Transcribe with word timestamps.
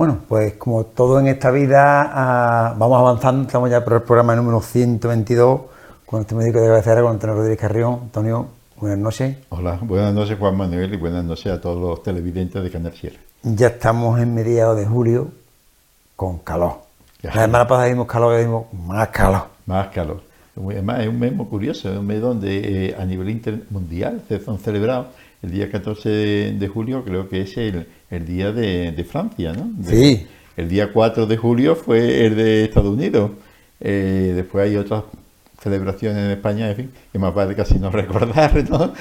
Bueno, 0.00 0.18
pues 0.26 0.54
como 0.54 0.84
todo 0.84 1.20
en 1.20 1.26
esta 1.26 1.50
vida, 1.50 2.10
ah, 2.10 2.74
vamos 2.78 2.98
avanzando, 2.98 3.42
estamos 3.42 3.68
ya 3.68 3.84
por 3.84 3.92
el 3.92 4.00
programa 4.00 4.34
número 4.34 4.62
122 4.62 5.60
con 6.06 6.22
este 6.22 6.34
médico 6.34 6.58
de 6.58 6.68
cabecera, 6.68 7.02
con 7.02 7.10
Antonio 7.10 7.36
Rodríguez 7.36 7.60
Carrión. 7.60 7.98
Antonio, 8.04 8.48
buenas 8.78 8.98
noches. 8.98 9.36
Hola, 9.50 9.78
buenas 9.82 10.14
noches 10.14 10.38
Juan 10.38 10.56
Manuel 10.56 10.94
y 10.94 10.96
buenas 10.96 11.22
noches 11.22 11.52
a 11.52 11.60
todos 11.60 11.78
los 11.78 12.02
televidentes 12.02 12.62
de 12.62 12.70
Canal 12.70 12.94
Sierra. 12.94 13.18
Ya 13.42 13.66
estamos 13.66 14.18
en 14.18 14.34
mediados 14.34 14.78
de 14.78 14.86
julio 14.86 15.28
con 16.16 16.38
calor. 16.38 16.76
La 17.20 17.32
semana 17.34 17.68
pasada 17.68 17.88
dimos 17.88 18.06
calor 18.06 18.40
y 18.40 18.44
dimos 18.44 18.72
más 18.72 19.08
calor. 19.08 19.48
Más 19.66 19.88
calor. 19.88 20.22
Además, 20.56 21.00
es 21.00 21.08
un 21.08 21.20
mes 21.20 21.34
muy 21.34 21.44
curioso, 21.44 21.92
es 21.92 21.98
un 21.98 22.06
mes 22.06 22.22
donde 22.22 22.86
eh, 22.88 22.96
a 22.98 23.04
nivel 23.04 23.28
intermundial 23.28 24.22
se 24.26 24.40
han 24.46 24.58
celebrado 24.60 25.08
el 25.42 25.50
día 25.50 25.70
14 25.70 26.08
de, 26.58 26.68
julio, 26.68 27.04
creo 27.04 27.28
que 27.28 27.42
es 27.42 27.56
el, 27.56 27.86
día 28.26 28.52
de, 28.52 29.06
Francia, 29.08 29.52
¿no? 29.52 29.70
sí. 29.82 30.26
El 30.56 30.68
día 30.68 30.92
4 30.92 31.26
de 31.26 31.36
julio 31.38 31.74
fue 31.74 32.26
el 32.26 32.36
de 32.36 32.64
Estados 32.64 32.92
Unidos. 32.92 33.30
Eh, 33.80 34.32
después 34.34 34.68
hay 34.68 34.76
otras 34.76 35.04
celebraciones 35.58 36.22
en 36.22 36.30
España, 36.32 36.68
en 36.68 36.76
fin, 36.76 36.90
que 37.10 37.18
más 37.18 37.34
vale 37.34 37.54
casi 37.54 37.78
no 37.78 37.90
recordar, 37.90 38.68
¿no? 38.68 38.92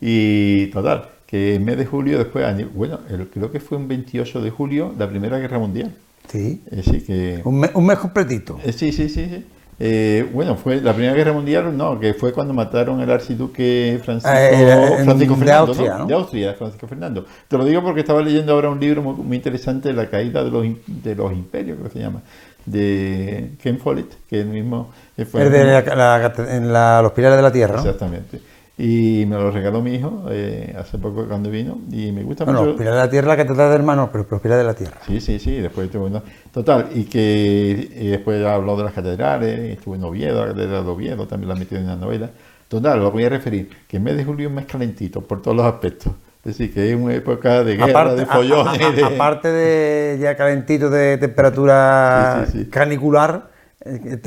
y 0.00 0.66
total, 0.66 1.08
que 1.26 1.54
en 1.54 1.64
mes 1.64 1.78
de 1.78 1.86
julio, 1.86 2.18
después, 2.18 2.44
bueno, 2.74 3.00
creo 3.32 3.50
que 3.50 3.60
fue 3.60 3.78
un 3.78 3.88
28 3.88 4.42
de 4.42 4.50
julio, 4.50 4.94
la 4.98 5.08
Primera 5.08 5.38
Guerra 5.38 5.58
Mundial. 5.58 5.94
Sí. 6.28 6.60
que, 7.06 7.40
un, 7.44 7.60
mes, 7.60 7.70
un 7.72 7.86
mes 7.86 7.98
completito. 7.98 8.58
sí, 8.64 8.92
sí, 8.92 9.08
sí. 9.08 9.08
sí. 9.08 9.44
Eh, 9.78 10.28
bueno, 10.32 10.56
fue 10.56 10.80
la 10.80 10.94
Primera 10.94 11.14
Guerra 11.14 11.32
Mundial, 11.32 11.76
no, 11.76 12.00
que 12.00 12.14
fue 12.14 12.32
cuando 12.32 12.54
mataron 12.54 13.00
al 13.00 13.10
archiduque 13.10 14.00
Francisco, 14.02 14.34
eh, 14.34 15.02
Francisco 15.04 15.36
de 15.36 15.52
Austria, 15.52 15.98
De 16.06 16.14
Austria, 16.14 16.54
Francisco 16.54 16.86
Fernando. 16.86 17.26
Te 17.46 17.58
lo 17.58 17.64
digo 17.64 17.82
porque 17.82 18.00
estaba 18.00 18.22
leyendo 18.22 18.52
ahora 18.52 18.70
un 18.70 18.80
libro 18.80 19.02
muy, 19.02 19.36
interesante, 19.36 19.92
La 19.92 20.08
caída 20.08 20.42
de 20.42 20.50
los, 20.50 20.64
de 20.86 21.14
los 21.14 21.32
imperios, 21.32 21.76
creo 21.78 21.90
que 21.90 21.98
se 21.98 22.04
llama, 22.04 22.22
de 22.64 23.50
Ken 23.62 23.78
Follett, 23.78 24.12
que 24.28 24.40
es 24.40 24.46
el 24.46 24.50
mismo... 24.50 24.90
Fue 25.30 25.42
el 25.42 25.52
de 25.52 25.64
la, 25.64 26.32
en 26.48 26.72
los 27.02 27.12
pilares 27.12 27.36
de 27.36 27.42
la 27.42 27.52
Tierra. 27.52 27.78
Exactamente 27.78 28.55
y 28.78 29.24
me 29.26 29.36
lo 29.36 29.50
regaló 29.50 29.80
mi 29.80 29.94
hijo 29.94 30.24
eh, 30.30 30.74
hace 30.78 30.98
poco 30.98 31.26
cuando 31.26 31.50
vino 31.50 31.78
y 31.90 32.12
me 32.12 32.22
gusta 32.22 32.44
bueno, 32.44 32.62
mucho. 32.62 32.76
Pilar 32.76 32.92
de 32.92 33.00
la 33.00 33.10
Tierra, 33.10 33.28
la 33.28 33.36
catedral 33.36 33.70
de 33.70 33.74
hermanos, 33.74 34.10
pero 34.12 34.38
Pilar 34.38 34.58
de 34.58 34.64
la 34.64 34.74
Tierra. 34.74 34.98
Sí, 35.06 35.20
sí, 35.20 35.38
sí, 35.38 35.56
después 35.56 35.86
estuvo 35.86 36.06
en... 36.06 36.20
Total, 36.52 36.88
y 36.94 37.04
que 37.04 37.88
y 37.94 38.08
después 38.08 38.44
habló 38.44 38.76
de 38.76 38.84
las 38.84 38.92
catedrales, 38.92 39.78
estuvo 39.78 39.94
en 39.94 40.04
Oviedo, 40.04 40.44
la 40.44 40.52
catedral 40.52 40.84
de 40.84 40.90
Oviedo, 40.90 41.26
también 41.26 41.48
la 41.48 41.54
metió 41.54 41.78
en 41.78 41.86
la 41.86 41.96
novela. 41.96 42.30
Total, 42.68 42.98
lo 42.98 43.10
voy 43.10 43.24
a 43.24 43.28
referir, 43.30 43.70
que 43.88 43.96
en 43.96 44.04
mes 44.04 44.16
de 44.16 44.24
julio 44.24 44.48
es 44.48 44.54
mes 44.54 44.66
calentito 44.66 45.22
por 45.22 45.40
todos 45.40 45.56
los 45.56 45.66
aspectos. 45.66 46.12
Es 46.44 46.58
decir, 46.58 46.72
que 46.72 46.90
es 46.90 46.96
una 46.96 47.14
época 47.14 47.64
de 47.64 47.76
guerra, 47.76 48.14
de 48.14 48.24
follones. 48.26 49.02
Aparte 49.02 49.48
de 49.48 50.18
ya 50.20 50.36
calentito 50.36 50.90
de 50.90 51.18
temperatura 51.20 52.46
canicular, 52.70 53.48
eh, 53.84 54.18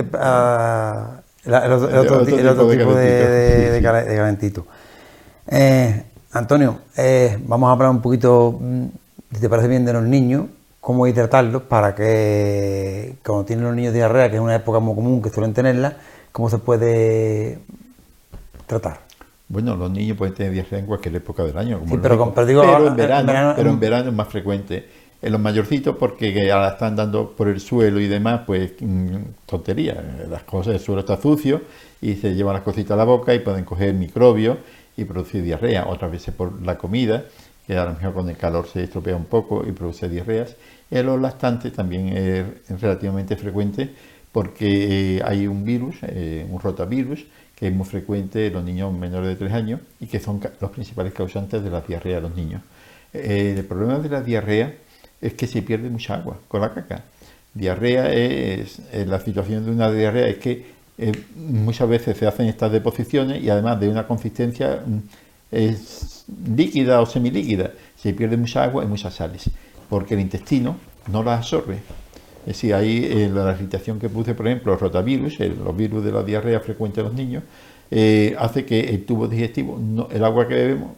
el, 1.46 1.54
otro, 1.54 2.26
tipo, 2.26 2.94
de, 2.96 3.80
calentito. 3.82 4.66
Eh, 5.48 6.04
Antonio, 6.34 6.80
eh, 6.98 7.38
vamos 7.46 7.70
a 7.70 7.72
hablar 7.74 7.90
un 7.90 8.02
poquito, 8.02 8.58
mm, 8.60 8.86
si 9.34 9.40
te 9.40 9.50
parece 9.50 9.68
bien, 9.68 9.86
de 9.86 9.94
los 9.94 10.04
niños, 10.04 10.46
cómo 10.80 11.06
hay 11.06 11.14
tratarlos 11.14 11.64
para 11.64 11.96
que, 11.96 13.16
cuando 13.26 13.46
tienen 13.46 13.66
los 13.66 13.76
niños 13.76 13.94
diarrea, 13.94 14.30
que 14.30 14.36
es 14.36 14.42
una 14.42 14.56
época 14.56 14.80
muy 14.80 14.96
común 14.96 15.22
que 15.22 15.30
suelen 15.30 15.54
tenerla, 15.54 15.98
cómo 16.32 16.50
se 16.50 16.58
puede 16.60 17.60
tratar. 18.68 19.00
Bueno, 19.48 19.76
los 19.76 19.90
niños 19.90 20.16
pueden 20.18 20.36
tener 20.36 20.54
diarrea 20.54 20.80
en 20.80 20.86
cualquier 20.86 21.16
época 21.16 21.44
del 21.44 21.58
año. 21.58 21.80
Como 21.80 22.00
pero, 22.00 22.34
pero, 22.36 22.88
en 22.88 22.96
verano, 22.96 23.54
pero 23.56 23.70
en 23.72 23.80
verano 23.80 24.10
es 24.10 24.16
más 24.16 24.28
frecuente 24.28 24.76
en 24.78 25.09
los 25.22 25.40
mayorcitos 25.40 25.98
porque 25.98 26.34
ya 26.34 26.68
están 26.68 26.96
dando 26.96 27.32
por 27.32 27.50
el 27.50 27.60
suelo 27.60 28.00
y 28.00 28.08
demás, 28.08 28.42
pues 28.46 28.72
mm, 28.80 29.16
tontería. 29.46 30.26
Las 30.30 30.44
cosas, 30.44 30.76
el 30.76 30.80
suelo 30.80 31.02
está 31.02 31.22
sucio 31.22 31.62
y 32.02 32.16
se 32.16 32.34
llevan 32.36 32.54
las 32.54 32.64
cositas 32.64 32.92
a 32.92 32.96
la 32.96 33.04
boca 33.04 33.34
y 33.34 33.40
pueden 33.40 33.66
coger 33.66 33.94
microbios 33.94 34.58
y 34.96 35.06
producir 35.06 35.44
diarrea. 35.44 35.88
Otras 35.88 36.12
veces 36.12 36.34
por 36.34 36.62
la 36.62 36.78
comida, 36.78 37.26
que 37.68 37.78
a 37.78 37.86
lo 37.86 37.94
mejor 37.94 38.14
con 38.14 38.30
el 38.30 38.38
calor 38.38 38.68
se 38.68 38.84
estropea 38.84 39.16
un 39.16 39.26
poco 39.26 39.66
y 39.68 39.72
produce 39.72 40.08
diarreas. 40.08 40.56
Y 40.90 40.98
en 40.98 41.06
los 41.06 41.20
lactantes 41.20 41.74
también 41.74 42.10
es 42.10 42.82
relativamente 42.82 43.36
frecuente 43.36 43.90
porque 44.32 45.18
eh, 45.18 45.22
hay 45.26 45.48
un 45.48 45.66
virus, 45.66 45.96
eh, 46.04 46.46
un 46.50 46.60
rotavirus, 46.60 47.26
que 47.56 47.68
es 47.68 47.74
muy 47.74 47.86
frecuente 47.86 48.48
en 48.48 48.54
los 48.54 48.64
niños 48.64 48.94
menores 48.94 49.30
de 49.30 49.36
3 49.36 49.54
años 49.54 49.82
y 50.00 50.08
que 50.08 50.20
son 50.20 50.40
los 50.62 50.72
principales 50.72 51.14
causantes 51.14 51.64
de 51.64 51.70
la 51.70 51.82
diarrea 51.82 52.16
de 52.16 52.22
los 52.22 52.36
niños. 52.36 52.62
Eh, 53.14 53.56
el 53.58 53.66
problema 53.66 54.00
de 54.00 54.10
la 54.10 54.22
diarrea 54.22 54.74
es 55.22 55.34
que 55.34 55.48
se 55.48 55.62
pierde 55.62 55.90
mucha 55.90 56.16
agua 56.16 56.38
con 56.48 56.62
la 56.62 56.74
caca. 56.74 57.04
Diarrea 57.54 58.14
es, 58.14 58.82
la 59.08 59.20
situación 59.20 59.66
de 59.66 59.72
una 59.72 59.92
diarrea 59.92 60.28
es 60.28 60.38
que 60.38 60.66
eh, 60.98 61.12
muchas 61.36 61.90
veces 61.90 62.18
se 62.18 62.28
hacen 62.28 62.48
estas 62.48 62.72
deposiciones 62.72 63.44
y 63.44 63.50
además 63.50 63.80
de 63.80 63.90
una 63.90 64.06
consistencia 64.06 64.82
mm, 64.86 66.56
líquida 66.56 67.02
o 67.02 67.06
semilíquida, 67.06 67.72
se 67.96 68.14
pierde 68.14 68.38
mucha 68.38 68.64
agua 68.64 68.84
y 68.84 68.88
muchas 68.88 69.16
sales, 69.16 69.50
porque 69.90 70.14
el 70.14 70.20
intestino 70.20 70.78
no 71.12 71.24
las 71.24 71.40
absorbe. 71.40 71.80
Es 72.42 72.56
decir, 72.56 72.74
ahí 72.74 73.06
eh, 73.06 73.30
la 73.34 73.52
irritación 73.52 74.00
que 74.00 74.10
produce, 74.10 74.36
por 74.36 74.48
ejemplo, 74.48 74.74
el 74.74 74.80
rotavirus, 74.80 75.40
los 75.40 75.76
virus 75.76 76.04
de 76.04 76.12
la 76.12 76.24
diarrea 76.24 76.60
frecuente 76.60 77.02
en 77.02 77.08
los 77.08 77.16
niños, 77.16 77.44
eh, 77.92 78.36
hace 78.38 78.66
que 78.66 78.80
el 78.80 79.06
tubo 79.06 79.28
digestivo, 79.28 80.08
el 80.12 80.24
agua 80.24 80.48
que 80.48 80.54
bebemos, 80.54 80.92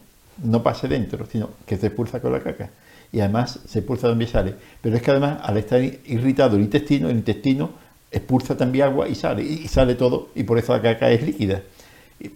no 0.44 0.62
pase 0.64 0.88
dentro, 0.88 1.26
sino 1.26 1.50
que 1.66 1.78
se 1.78 1.88
expulsa 1.88 2.20
con 2.20 2.32
la 2.32 2.42
caca 2.42 2.70
y 3.12 3.20
además 3.20 3.60
se 3.68 3.80
expulsa 3.80 4.08
también 4.08 4.30
sale. 4.30 4.56
Pero 4.82 4.96
es 4.96 5.02
que 5.02 5.12
además, 5.12 5.40
al 5.44 5.58
estar 5.58 5.82
irritado 5.82 6.56
el 6.56 6.64
intestino, 6.64 7.10
el 7.10 7.18
intestino 7.18 7.72
expulsa 8.12 8.56
también 8.58 8.86
agua 8.86 9.08
y 9.08 9.16
sale, 9.16 9.44
y 9.44 9.68
sale 9.68 9.96
todo, 9.96 10.30
y 10.36 10.44
por 10.44 10.58
eso 10.58 10.74
la 10.74 10.82
caca 10.82 11.10
es 11.12 11.24
líquida. 11.24 11.62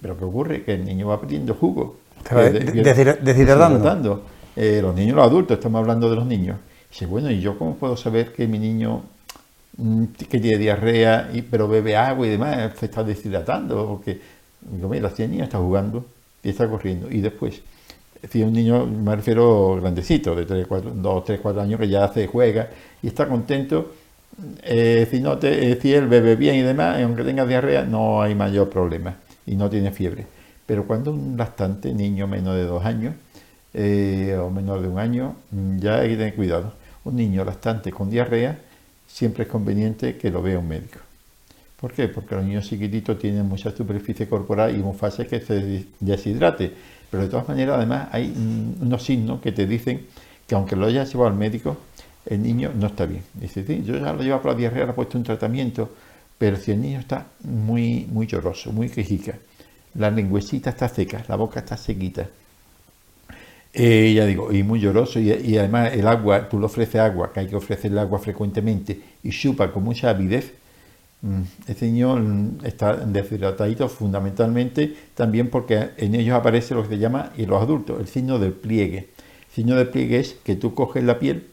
Pero 0.02 0.18
¿qué 0.18 0.24
ocurre? 0.26 0.64
Que 0.64 0.74
el 0.74 0.86
niño 0.86 1.08
va 1.08 1.20
perdiendo 1.20 1.54
jugo. 1.54 1.98
Deshidratando. 3.22 4.24
Eh, 4.56 4.80
los 4.82 4.96
niños, 4.96 5.16
los 5.16 5.26
adultos, 5.26 5.58
estamos 5.58 5.80
hablando 5.80 6.10
de 6.10 6.16
los 6.16 6.26
niños. 6.26 6.58
dice, 6.90 7.06
bueno, 7.06 7.30
¿y 7.30 7.42
yo 7.42 7.58
cómo 7.58 7.76
puedo 7.76 7.98
saber 7.98 8.32
que 8.32 8.48
mi 8.48 8.58
niño 8.58 9.04
mm, 9.78 10.06
que 10.30 10.40
tiene 10.40 10.58
diarrea, 10.58 11.30
y, 11.34 11.42
pero 11.42 11.68
bebe 11.68 11.96
agua 11.96 12.26
y 12.26 12.30
demás, 12.32 12.72
se 12.80 12.86
está 12.86 13.04
deshidratando? 13.04 13.86
Porque, 13.86 14.20
digo, 14.62 14.90
mira, 14.90 15.12
el 15.16 15.32
niño 15.32 15.44
está 15.44 15.58
jugando 15.60 16.06
y 16.42 16.50
está 16.50 16.70
corriendo, 16.70 17.12
y 17.12 17.20
después 17.20 17.62
es 18.26 18.32
decir, 18.32 18.44
un 18.44 18.54
niño, 18.54 18.88
me 18.88 19.16
refiero 19.16 19.76
grandecito, 19.80 20.34
de 20.34 20.48
3, 20.48 20.66
4, 20.66 20.94
2, 20.96 21.26
3, 21.26 21.40
4 21.40 21.62
años, 21.62 21.80
que 21.80 21.88
ya 21.88 22.06
hace, 22.06 22.26
juega 22.26 22.70
y 23.04 23.08
está 23.08 23.28
contento. 23.28 23.94
Si, 24.74 25.20
no 25.20 25.40
si 25.40 25.94
él 25.94 26.08
bebe 26.08 26.36
bien 26.36 26.56
y 26.56 26.64
demás, 26.64 27.00
aunque 27.04 27.24
tenga 27.24 27.46
diarrea, 27.46 27.84
no 27.84 28.24
hay 28.24 28.34
mayor 28.34 28.72
problema 28.72 29.18
y 29.46 29.56
no 29.56 29.70
tiene 29.70 29.92
fiebre. 29.92 30.26
Pero 30.66 30.88
cuando 30.88 31.12
un 31.12 31.38
lactante, 31.38 31.94
niño 31.94 32.26
menos 32.26 32.56
de 32.56 32.64
2 32.64 32.84
años 32.84 33.14
eh, 33.76 34.36
o 34.42 34.50
menor 34.50 34.82
de 34.82 34.88
un 34.88 34.98
año, 34.98 35.36
ya 35.78 36.00
hay 36.00 36.10
que 36.10 36.18
tener 36.18 36.34
cuidado. 36.34 36.74
Un 37.04 37.18
niño 37.18 37.46
lactante 37.46 37.92
con 37.92 38.10
diarrea, 38.10 38.58
siempre 39.08 39.44
es 39.44 39.50
conveniente 39.50 40.18
que 40.18 40.32
lo 40.32 40.42
vea 40.42 40.58
un 40.58 40.68
médico. 40.68 40.98
¿Por 41.80 41.94
qué? 41.94 42.08
Porque 42.08 42.34
los 42.34 42.44
niños 42.44 42.68
chiquititos 42.68 43.20
tienen 43.20 43.46
mucha 43.46 43.70
superficie 43.70 44.28
corporal 44.28 44.76
y 44.76 44.98
fácil 44.98 45.28
que 45.28 45.42
se 45.42 45.86
deshidrate 46.00 46.74
pero 47.10 47.24
de 47.24 47.30
todas 47.30 47.48
maneras, 47.48 47.78
además, 47.78 48.10
hay 48.12 48.34
unos 48.82 49.04
signos 49.04 49.42
que 49.42 49.52
te 49.52 49.66
dicen 49.66 50.06
que 50.48 50.56
aunque 50.56 50.76
lo 50.76 50.86
hayas 50.86 51.12
llevado 51.12 51.30
al 51.30 51.38
médico, 51.38 51.78
el 52.26 52.42
niño 52.42 52.72
no 52.76 52.88
está 52.88 53.06
bien. 53.06 53.24
Dice, 53.34 53.66
sí, 53.66 53.84
yo 53.86 53.98
ya 53.98 54.14
lo 54.14 54.22
llevo 54.22 54.42
para 54.42 54.54
la 54.54 54.60
diarrea, 54.60 54.86
le 54.86 54.92
he 54.92 54.94
puesto 54.94 55.18
un 55.18 55.24
tratamiento, 55.24 55.90
pero 56.38 56.58
si 56.58 56.72
el 56.72 56.82
niño 56.82 57.00
está 57.00 57.28
muy, 57.44 58.08
muy 58.12 58.28
lloroso, 58.28 58.72
muy 58.72 58.90
quejica, 58.90 59.38
la 59.96 60.12
lengüecita 60.12 60.72
está 60.72 60.90
seca, 60.90 61.24
la 61.28 61.36
boca 61.36 61.60
está 61.60 61.78
sequita, 61.78 62.28
eh, 63.74 64.14
ya 64.16 64.26
digo, 64.26 64.52
y 64.52 64.64
muy 64.64 64.80
lloroso, 64.80 65.20
y, 65.20 65.32
y, 65.32 65.58
además 65.58 65.94
el 65.94 66.08
agua, 66.08 66.48
tú 66.48 66.60
le 66.60 66.66
ofreces 66.66 66.96
agua, 66.96 67.32
que 67.34 67.42
hay 67.42 67.48
que 67.48 67.56
ofrecerle 67.56 68.00
agua 68.00 68.20
frecuentemente, 68.20 69.00
y 69.24 69.30
chupa 69.32 69.72
con 69.72 69.84
mucha 69.84 70.10
avidez, 70.10 70.54
este 71.68 71.86
niño 71.88 72.58
está 72.64 72.96
deshidratadito 72.96 73.90
fundamentalmente 73.90 74.96
también 75.16 75.50
porque 75.50 75.90
en 75.98 76.14
ellos 76.14 76.36
aparece 76.36 76.76
lo 76.76 76.84
que 76.84 76.90
se 76.90 76.98
llama, 77.00 77.32
y 77.36 77.46
los 77.46 77.62
adultos, 77.62 78.00
el 78.00 78.08
signo 78.08 78.38
del 78.38 78.54
pliegue. 78.54 79.10
El 79.50 79.54
signo 79.54 79.76
del 79.76 79.88
pliegue 79.90 80.20
es 80.20 80.36
que 80.44 80.56
tú 80.56 80.74
coges 80.74 81.04
la 81.04 81.18
piel 81.18 81.48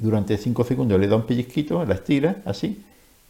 durante 0.00 0.36
5 0.36 0.64
segundos 0.64 0.98
le 0.98 1.08
das 1.08 1.18
un 1.18 1.26
pellizquito, 1.26 1.84
la 1.84 1.94
estiras 1.94 2.36
así, 2.44 2.84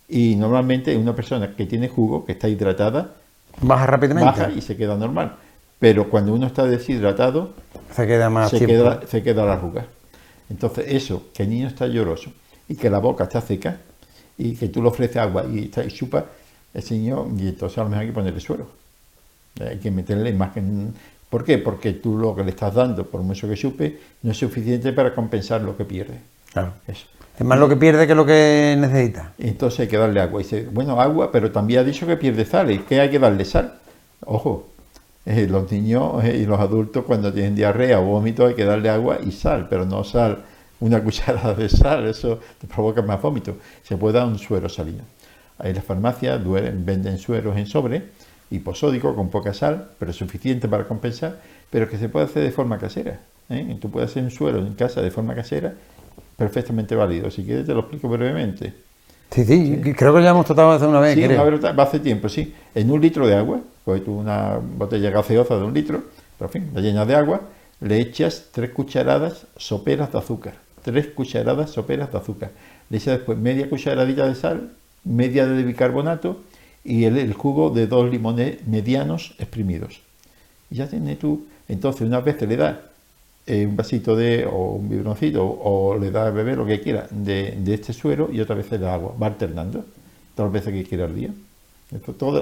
y 0.08 0.36
normalmente 0.36 0.96
una 0.96 1.14
persona 1.14 1.54
que 1.54 1.66
tiene 1.66 1.88
jugo, 1.88 2.24
que 2.24 2.32
está 2.32 2.48
hidratada, 2.48 3.14
baja 3.60 3.86
rápidamente. 3.86 4.30
Baja 4.30 4.50
y 4.52 4.60
se 4.60 4.76
queda 4.76 4.96
normal. 4.96 5.36
Pero 5.78 6.10
cuando 6.10 6.34
uno 6.34 6.46
está 6.46 6.64
deshidratado, 6.64 7.54
se 7.92 8.06
queda 8.06 8.30
más 8.30 8.50
se 8.50 8.64
queda, 8.64 9.00
se 9.06 9.22
queda 9.22 9.44
la 9.44 9.54
arruga. 9.54 9.86
Entonces, 10.50 10.86
eso, 10.88 11.28
que 11.34 11.44
el 11.44 11.50
niño 11.50 11.68
está 11.68 11.86
lloroso 11.86 12.32
y 12.68 12.74
que 12.74 12.90
la 12.90 12.98
boca 12.98 13.24
está 13.24 13.40
seca, 13.40 13.78
y 14.38 14.54
que 14.54 14.68
tú 14.68 14.82
le 14.82 14.88
ofreces 14.88 15.16
agua 15.16 15.44
y, 15.52 15.64
está, 15.64 15.84
y 15.84 15.88
chupa 15.88 16.24
ese 16.72 16.94
niño, 16.94 17.26
y 17.36 17.48
entonces 17.48 17.78
a 17.78 17.82
lo 17.82 17.90
mejor 17.90 18.02
hay 18.02 18.08
que 18.08 18.14
ponerle 18.14 18.40
suelo. 18.40 18.66
Hay 19.60 19.78
que 19.78 19.90
meterle 19.90 20.32
más 20.32 20.52
que... 20.52 20.62
¿Por 21.28 21.44
qué? 21.44 21.58
Porque 21.58 21.92
tú 21.94 22.16
lo 22.16 22.34
que 22.34 22.44
le 22.44 22.50
estás 22.50 22.74
dando, 22.74 23.04
por 23.04 23.20
mucho 23.22 23.48
que 23.48 23.54
chupe, 23.54 23.98
no 24.22 24.30
es 24.30 24.38
suficiente 24.38 24.92
para 24.92 25.14
compensar 25.14 25.60
lo 25.60 25.76
que 25.76 25.84
pierde. 25.84 26.20
Claro. 26.52 26.72
Eso. 26.86 27.06
Es 27.38 27.44
más 27.44 27.58
lo 27.58 27.68
que 27.68 27.76
pierde 27.76 28.06
que 28.06 28.14
lo 28.14 28.24
que 28.24 28.76
necesita. 28.78 29.34
Entonces 29.38 29.80
hay 29.80 29.88
que 29.88 29.96
darle 29.96 30.20
agua. 30.20 30.40
Y 30.40 30.44
dice, 30.44 30.66
bueno, 30.72 31.00
agua, 31.00 31.30
pero 31.30 31.50
también 31.52 31.80
ha 31.80 31.84
dicho 31.84 32.06
que 32.06 32.16
pierde 32.16 32.44
sal. 32.44 32.70
¿Y 32.70 32.78
qué 32.78 33.00
hay 33.00 33.10
que 33.10 33.18
darle 33.18 33.44
sal? 33.44 33.74
Ojo, 34.24 34.68
eh, 35.26 35.46
los 35.46 35.70
niños 35.70 36.24
eh, 36.24 36.38
y 36.38 36.46
los 36.46 36.58
adultos 36.58 37.04
cuando 37.04 37.32
tienen 37.32 37.54
diarrea 37.54 38.00
o 38.00 38.04
vómito 38.04 38.46
hay 38.46 38.54
que 38.54 38.64
darle 38.64 38.88
agua 38.88 39.18
y 39.24 39.30
sal, 39.30 39.66
pero 39.68 39.84
no 39.84 40.02
sal, 40.02 40.44
una 40.80 41.00
cucharada 41.04 41.54
de 41.54 41.68
sal, 41.68 42.06
eso 42.06 42.40
te 42.60 42.66
provoca 42.66 43.02
más 43.02 43.20
vómito. 43.20 43.56
Se 43.82 43.96
puede 43.96 44.18
dar 44.18 44.26
un 44.26 44.38
suero 44.38 44.68
salino. 44.68 45.04
En 45.62 45.74
las 45.74 45.84
farmacias 45.84 46.40
venden 46.44 47.18
sueros 47.18 47.56
en 47.56 47.66
sobre, 47.66 48.04
hiposódico 48.50 49.14
con 49.14 49.28
poca 49.28 49.52
sal, 49.52 49.88
pero 49.98 50.12
suficiente 50.12 50.68
para 50.68 50.86
compensar, 50.86 51.40
pero 51.70 51.88
que 51.88 51.98
se 51.98 52.08
puede 52.08 52.26
hacer 52.26 52.44
de 52.44 52.52
forma 52.52 52.78
casera. 52.78 53.20
¿eh? 53.50 53.76
Tú 53.80 53.90
puedes 53.90 54.10
hacer 54.10 54.22
un 54.22 54.30
suero 54.30 54.58
en 54.58 54.74
casa 54.74 55.02
de 55.02 55.10
forma 55.10 55.34
casera 55.34 55.74
perfectamente 56.36 56.94
válido. 56.94 57.30
Si 57.30 57.44
quieres 57.44 57.66
te 57.66 57.74
lo 57.74 57.80
explico 57.80 58.08
brevemente. 58.08 58.72
Sí, 59.30 59.44
sí, 59.44 59.80
creo 59.94 60.14
que 60.14 60.22
ya 60.22 60.30
hemos 60.30 60.46
tratado 60.46 60.70
de 60.70 60.76
hacer 60.76 60.88
una 60.88 61.00
vez. 61.00 61.14
Sí, 61.14 61.26
va 61.26 61.82
hace 61.82 61.98
tiempo, 61.98 62.28
sí. 62.28 62.54
En 62.74 62.90
un 62.90 63.00
litro 63.00 63.26
de 63.26 63.34
agua, 63.34 63.60
pues 63.84 64.02
tú 64.04 64.16
una 64.16 64.58
botella 64.58 65.10
gaseosa 65.10 65.56
de 65.56 65.64
un 65.64 65.74
litro, 65.74 66.02
pero 66.38 66.48
en 66.48 66.52
fin, 66.52 66.70
la 66.72 66.80
llenas 66.80 67.06
de 67.06 67.14
agua, 67.14 67.42
le 67.80 67.98
echas 68.00 68.46
tres 68.52 68.70
cucharadas 68.70 69.46
soperas 69.56 70.12
de 70.12 70.18
azúcar. 70.18 70.67
Tres 70.88 71.08
cucharadas 71.08 71.68
soperas 71.72 72.10
de 72.10 72.16
azúcar. 72.16 72.50
Le 72.88 72.96
echas 72.96 73.18
después 73.18 73.36
media 73.36 73.68
cucharadilla 73.68 74.24
de 74.24 74.34
sal, 74.34 74.70
media 75.04 75.46
de 75.46 75.62
bicarbonato 75.62 76.40
y 76.82 77.04
el, 77.04 77.30
jugo 77.34 77.68
de 77.68 77.86
dos 77.86 78.10
limones 78.10 78.66
medianos 78.66 79.34
exprimidos. 79.38 80.00
Y 80.70 80.76
ya 80.76 80.88
tienes 80.88 81.18
tú, 81.18 81.44
entonces 81.68 82.06
una 82.06 82.20
vez 82.20 82.36
que 82.36 82.46
le 82.46 82.56
das 82.56 82.78
eh, 83.46 83.66
un 83.66 83.76
vasito 83.76 84.16
de, 84.16 84.46
o 84.46 84.76
un 84.76 84.88
biberoncito, 84.88 85.44
o 85.44 85.98
le 85.98 86.10
da 86.10 86.28
a 86.28 86.30
beber 86.30 86.56
lo 86.56 86.64
que 86.64 86.80
quiera 86.80 87.06
de, 87.10 87.58
este 87.66 87.92
suero 87.92 88.30
y 88.32 88.40
otra 88.40 88.54
vez 88.54 88.70
da 88.70 88.94
agua. 88.94 89.14
Va 89.22 89.26
alternando 89.26 89.84
todas 90.34 90.50
las 90.50 90.64
veces 90.64 90.72
que 90.72 90.88
quiera 90.88 91.04
al 91.04 91.14
día. 91.14 91.28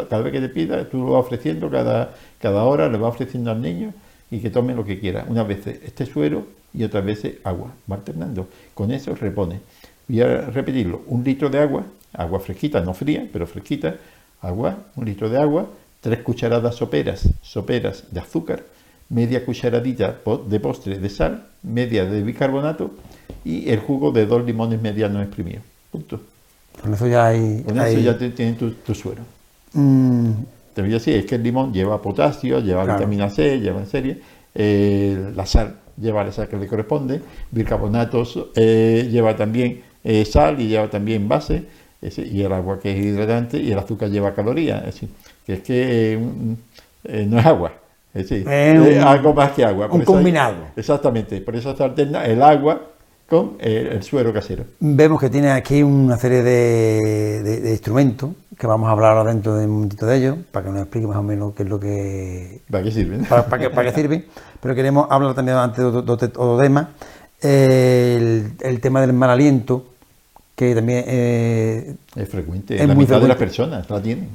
cada 0.08 0.22
vez 0.22 0.32
que 0.32 0.40
te 0.40 0.48
pida, 0.50 0.88
tú 0.88 0.98
lo 0.98 1.14
vas 1.14 1.26
ofreciendo, 1.26 1.69
cada, 1.69 2.14
cada 2.40 2.62
hora 2.62 2.88
le 2.88 2.96
vas 2.96 3.12
ofreciendo 3.12 3.50
al 3.50 3.60
niño 3.60 3.93
y 4.31 4.38
que 4.38 4.50
tome 4.50 4.72
lo 4.72 4.84
que 4.84 5.00
quiera. 5.00 5.26
Una 5.28 5.43
vez 5.43 5.66
este 5.66 6.06
suero 6.06 6.46
y 6.76 6.84
otras 6.84 7.05
veces 7.05 7.37
agua. 7.43 7.73
Va 7.90 7.96
alternando. 7.96 8.49
Con 8.75 8.93
eso 8.93 9.14
repone. 9.14 9.61
Voy 10.06 10.20
a 10.20 10.43
repetirlo. 10.43 11.02
Un 11.06 11.25
litro 11.25 11.49
de 11.49 11.58
agua, 11.58 11.84
agua 12.12 12.38
fresquita, 12.38 12.81
no 12.81 12.94
fría, 12.94 13.26
pero 13.32 13.46
fresquita, 13.46 13.96
agua, 14.40 14.76
un 14.94 15.05
litro 15.05 15.28
de 15.28 15.38
agua, 15.38 15.69
tres 16.00 16.20
cucharadas 16.23 16.76
soperas, 16.76 17.28
soperas 17.43 18.05
de 18.11 18.20
azúcar, 18.20 18.62
media 19.08 19.44
cucharadilla 19.44 20.17
de 20.49 20.61
postre 20.61 20.99
de 20.99 21.08
sal, 21.08 21.46
media 21.62 22.05
de 22.05 22.23
bicarbonato 22.23 22.90
y 23.44 23.70
el 23.70 23.81
jugo 23.81 24.12
de 24.12 24.26
dos 24.26 24.44
limones 24.44 24.81
medianos 24.81 25.25
exprimidos. 25.25 25.62
Punto. 25.90 26.20
Con 26.81 26.93
eso 26.93 27.06
ya 27.06 27.26
hay. 27.26 27.62
Con 27.62 27.81
eso 27.81 27.99
ya 27.99 28.19
tienes 28.19 28.58
tu, 28.58 28.94
suero. 28.94 29.22
Mm. 29.72 30.31
Te 30.75 30.82
voy 30.82 30.90
a 30.90 30.94
decir, 30.94 31.17
es 31.17 31.25
que 31.25 31.37
el 31.37 31.43
limón 31.43 31.72
lleva 31.72 32.02
potasio, 32.02 32.61
lleva 32.61 32.84
vitamina 32.84 33.31
C, 33.31 33.58
lleva 33.61 33.81
en 33.81 33.87
serie, 33.87 34.20
eh, 34.55 35.32
la 35.34 35.46
sal 35.46 35.75
lleva 36.00 36.25
la 36.25 36.32
sal 36.32 36.48
que 36.48 36.56
le 36.56 36.66
corresponde, 36.66 37.20
bicarbonatos 37.50 38.50
eh, 38.54 39.08
lleva 39.10 39.37
también 39.37 39.82
eh, 40.04 40.25
sal 40.25 40.60
y 40.60 40.69
lleva 40.69 40.88
también 40.88 41.28
base, 41.28 41.64
y 42.00 42.43
el 42.43 42.52
agua 42.52 42.78
que 42.78 42.93
es 42.93 43.04
hidratante, 43.04 43.58
y 43.58 43.72
el 43.72 43.78
azúcar 43.78 44.10
lleva 44.10 44.34
calorías. 44.34 44.81
Es 44.81 44.94
decir, 44.94 45.08
que 45.44 45.52
es 45.54 45.60
que 45.60 46.19
no 47.26 47.38
es 47.38 47.46
agua, 47.46 47.72
es 48.14 48.98
algo 48.98 49.34
más 49.34 49.52
que 49.52 49.64
agua. 49.64 49.88
un 49.90 50.02
combinado. 50.02 50.56
exactamente, 50.76 51.40
por 51.40 51.56
eso 51.56 51.76
se 51.76 51.82
alterna 51.82 52.25
el 52.25 52.43
agua 52.43 52.81
con 53.28 53.56
el, 53.58 54.02
suero 54.02 54.32
casero. 54.32 54.64
Vemos 54.81 55.20
que 55.20 55.28
tiene 55.28 55.50
aquí 55.50 55.82
una 55.82 56.16
serie 56.16 56.43
de, 56.43 57.70
instrumentos 57.70 58.31
que 58.58 58.67
vamos 58.67 58.88
a 58.88 58.93
hablar 58.93 59.17
ahora 59.17 59.32
dentro 59.32 59.55
de 59.55 59.67
un 59.67 59.73
momentito 59.73 60.06
de 60.06 60.17
ellos, 60.17 60.37
para 60.50 60.67
que 60.67 60.73
nos 60.73 60.82
explique 60.82 61.06
más 61.06 61.17
o 61.17 61.23
menos 61.23 61.55
qué 61.55 61.62
es 61.62 61.69
lo 61.69 61.79
que... 61.79 62.62
¿Para 62.70 62.85
qué 62.85 62.91
sirven? 62.91 63.25
Para, 63.25 63.58
qué, 63.58 63.93
sirven, 63.93 64.25
pero 64.61 64.75
queremos 64.75 65.06
hablar 65.11 65.35
también 65.35 65.58
antes 65.58 65.79
de 65.79 65.85
otro, 65.85 66.58
tema, 66.58 66.91
el, 67.41 68.81
tema 68.81 69.00
del 69.00 69.12
mal 69.12 69.31
aliento, 69.31 69.85
que 70.55 70.75
también 70.75 71.05
eh, 71.06 71.94
es 72.14 72.29
frecuente, 72.29 72.81
es 72.81 72.88
la 72.88 72.94
mitad 72.94 73.20
de 73.20 73.29
las 73.29 73.37
personas 73.37 73.88
la 73.91 74.00
tienen. 74.00 74.29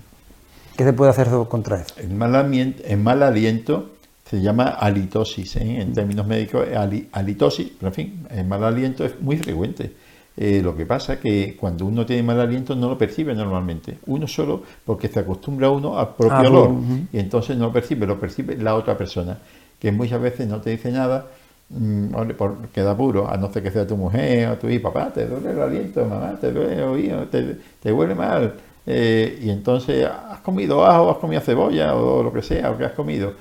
¿Qué 0.78 0.84
se 0.84 0.94
puede 0.94 1.12
hacer 1.12 1.28
contra 1.50 1.82
eso? 1.82 1.96
El 1.98 2.12
mal, 2.12 2.36
aliento, 2.36 2.84
mal 2.98 3.24
aliento 3.24 3.90
se 4.30 4.42
llama 4.42 4.70
halitosis, 4.70 5.58
¿eh? 5.58 5.82
en 5.82 5.94
términos 5.94 6.26
médicos, 6.26 6.66
halitosis, 7.12 7.72
pero 7.78 7.90
en 7.90 7.94
fin, 7.94 8.28
el 8.30 8.46
mal 8.46 8.64
aliento 8.64 9.04
es 9.04 9.20
muy 9.20 9.36
frecuente. 9.38 9.92
Eh, 10.38 10.62
lo 10.63 10.75
que 10.75 10.86
pasa 10.86 11.13
es 11.13 11.19
que 11.19 11.57
cuando 11.60 11.86
uno 11.86 12.06
tiene 12.06 12.24
mal 12.24 12.39
aliento 12.39 12.75
no 12.75 12.89
lo 12.89 12.98
percibe 12.98 13.36
normalmente. 13.36 13.98
Uno 14.07 14.28
solo 14.28 14.63
porque 14.86 15.07
se 15.07 15.19
acostumbra 15.19 15.69
uno 15.69 16.00
al 16.00 16.16
propio 16.16 16.38
ah, 16.38 16.50
olor 16.50 16.72
y 17.12 17.19
entonces 17.19 17.57
no 17.57 17.66
lo 17.66 17.74
percibe, 17.74 18.07
lo 18.07 18.19
percibe 18.19 18.56
la 18.57 18.75
otra 18.75 18.98
persona, 18.98 19.38
que 19.78 19.92
muchas 19.92 20.22
veces 20.22 20.48
no 20.48 20.62
te 20.62 20.69
dice 20.69 20.92
nada 20.92 21.28
mmm, 21.69 22.07
porque 22.38 22.81
da 22.81 22.95
puro, 22.95 23.30
a 23.30 23.36
no 23.36 23.51
ser 23.51 23.63
que 23.63 23.72
sea 23.72 23.86
tu 23.86 23.98
mujer 23.98 24.48
o 24.50 24.57
tu 24.57 24.69
hijo, 24.69 24.92
papá, 24.92 25.12
te 25.13 25.25
duele 25.25 25.51
el 25.51 25.62
aliento, 25.62 26.06
mamá, 26.06 26.38
te 26.39 26.51
duele 26.51 26.75
el 26.75 26.84
oído, 26.84 27.27
te, 27.27 27.57
te 27.81 27.92
huele 27.92 28.16
mal 28.16 28.54
eh, 28.86 29.39
y 29.42 29.50
entonces 29.50 30.06
has 30.07 30.39
comido 30.39 30.86
ajo, 30.86 31.12
has 31.12 31.18
comido 31.18 31.42
cebolla 31.42 31.95
o 31.95 32.24
lo 32.24 32.34
que 32.34 32.42
sea, 32.42 32.72
o 32.72 32.77
que 32.77 32.86
has 32.86 32.94
comido. 32.94 33.34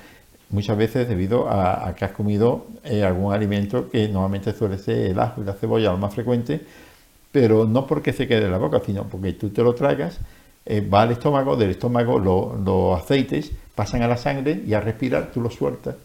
Muchas 0.51 0.77
veces 0.77 1.07
debido 1.07 1.49
a, 1.49 1.93
que 1.95 2.05
has 2.05 2.11
comido 2.11 2.65
eh, 2.83 3.03
algún 3.03 3.33
alimento 3.33 3.89
que 3.89 4.07
normalmente 4.07 4.53
suele 4.53 4.77
ser 4.77 5.11
el 5.11 5.19
ajo 5.19 5.41
y 5.41 5.45
la 5.45 5.53
cebolla 5.53 5.91
lo 5.91 5.97
más 5.97 6.13
frecuente, 6.13 6.61
pero 7.31 7.65
no 7.65 7.87
porque 7.87 8.13
se 8.13 8.27
quede 8.27 8.45
en 8.45 8.51
la 8.51 8.57
boca, 8.57 8.81
sino 8.85 9.05
porque 9.05 9.33
tú 9.33 9.49
te 9.49 9.63
lo 9.63 9.73
tragas, 9.73 10.19
eh, 10.65 10.81
va 10.81 11.03
al 11.03 11.11
estómago, 11.11 11.55
del 11.55 11.71
estómago 11.71 12.19
los 12.19 13.01
aceites 13.01 13.51
pasan 13.75 14.01
a 14.01 14.07
la 14.07 14.17
sangre 14.17 14.61
y 14.65 14.73
al 14.73 14.83
respirar 14.83 15.31
tú 15.33 15.41
lo 15.41 15.49
sueltas 15.49 15.95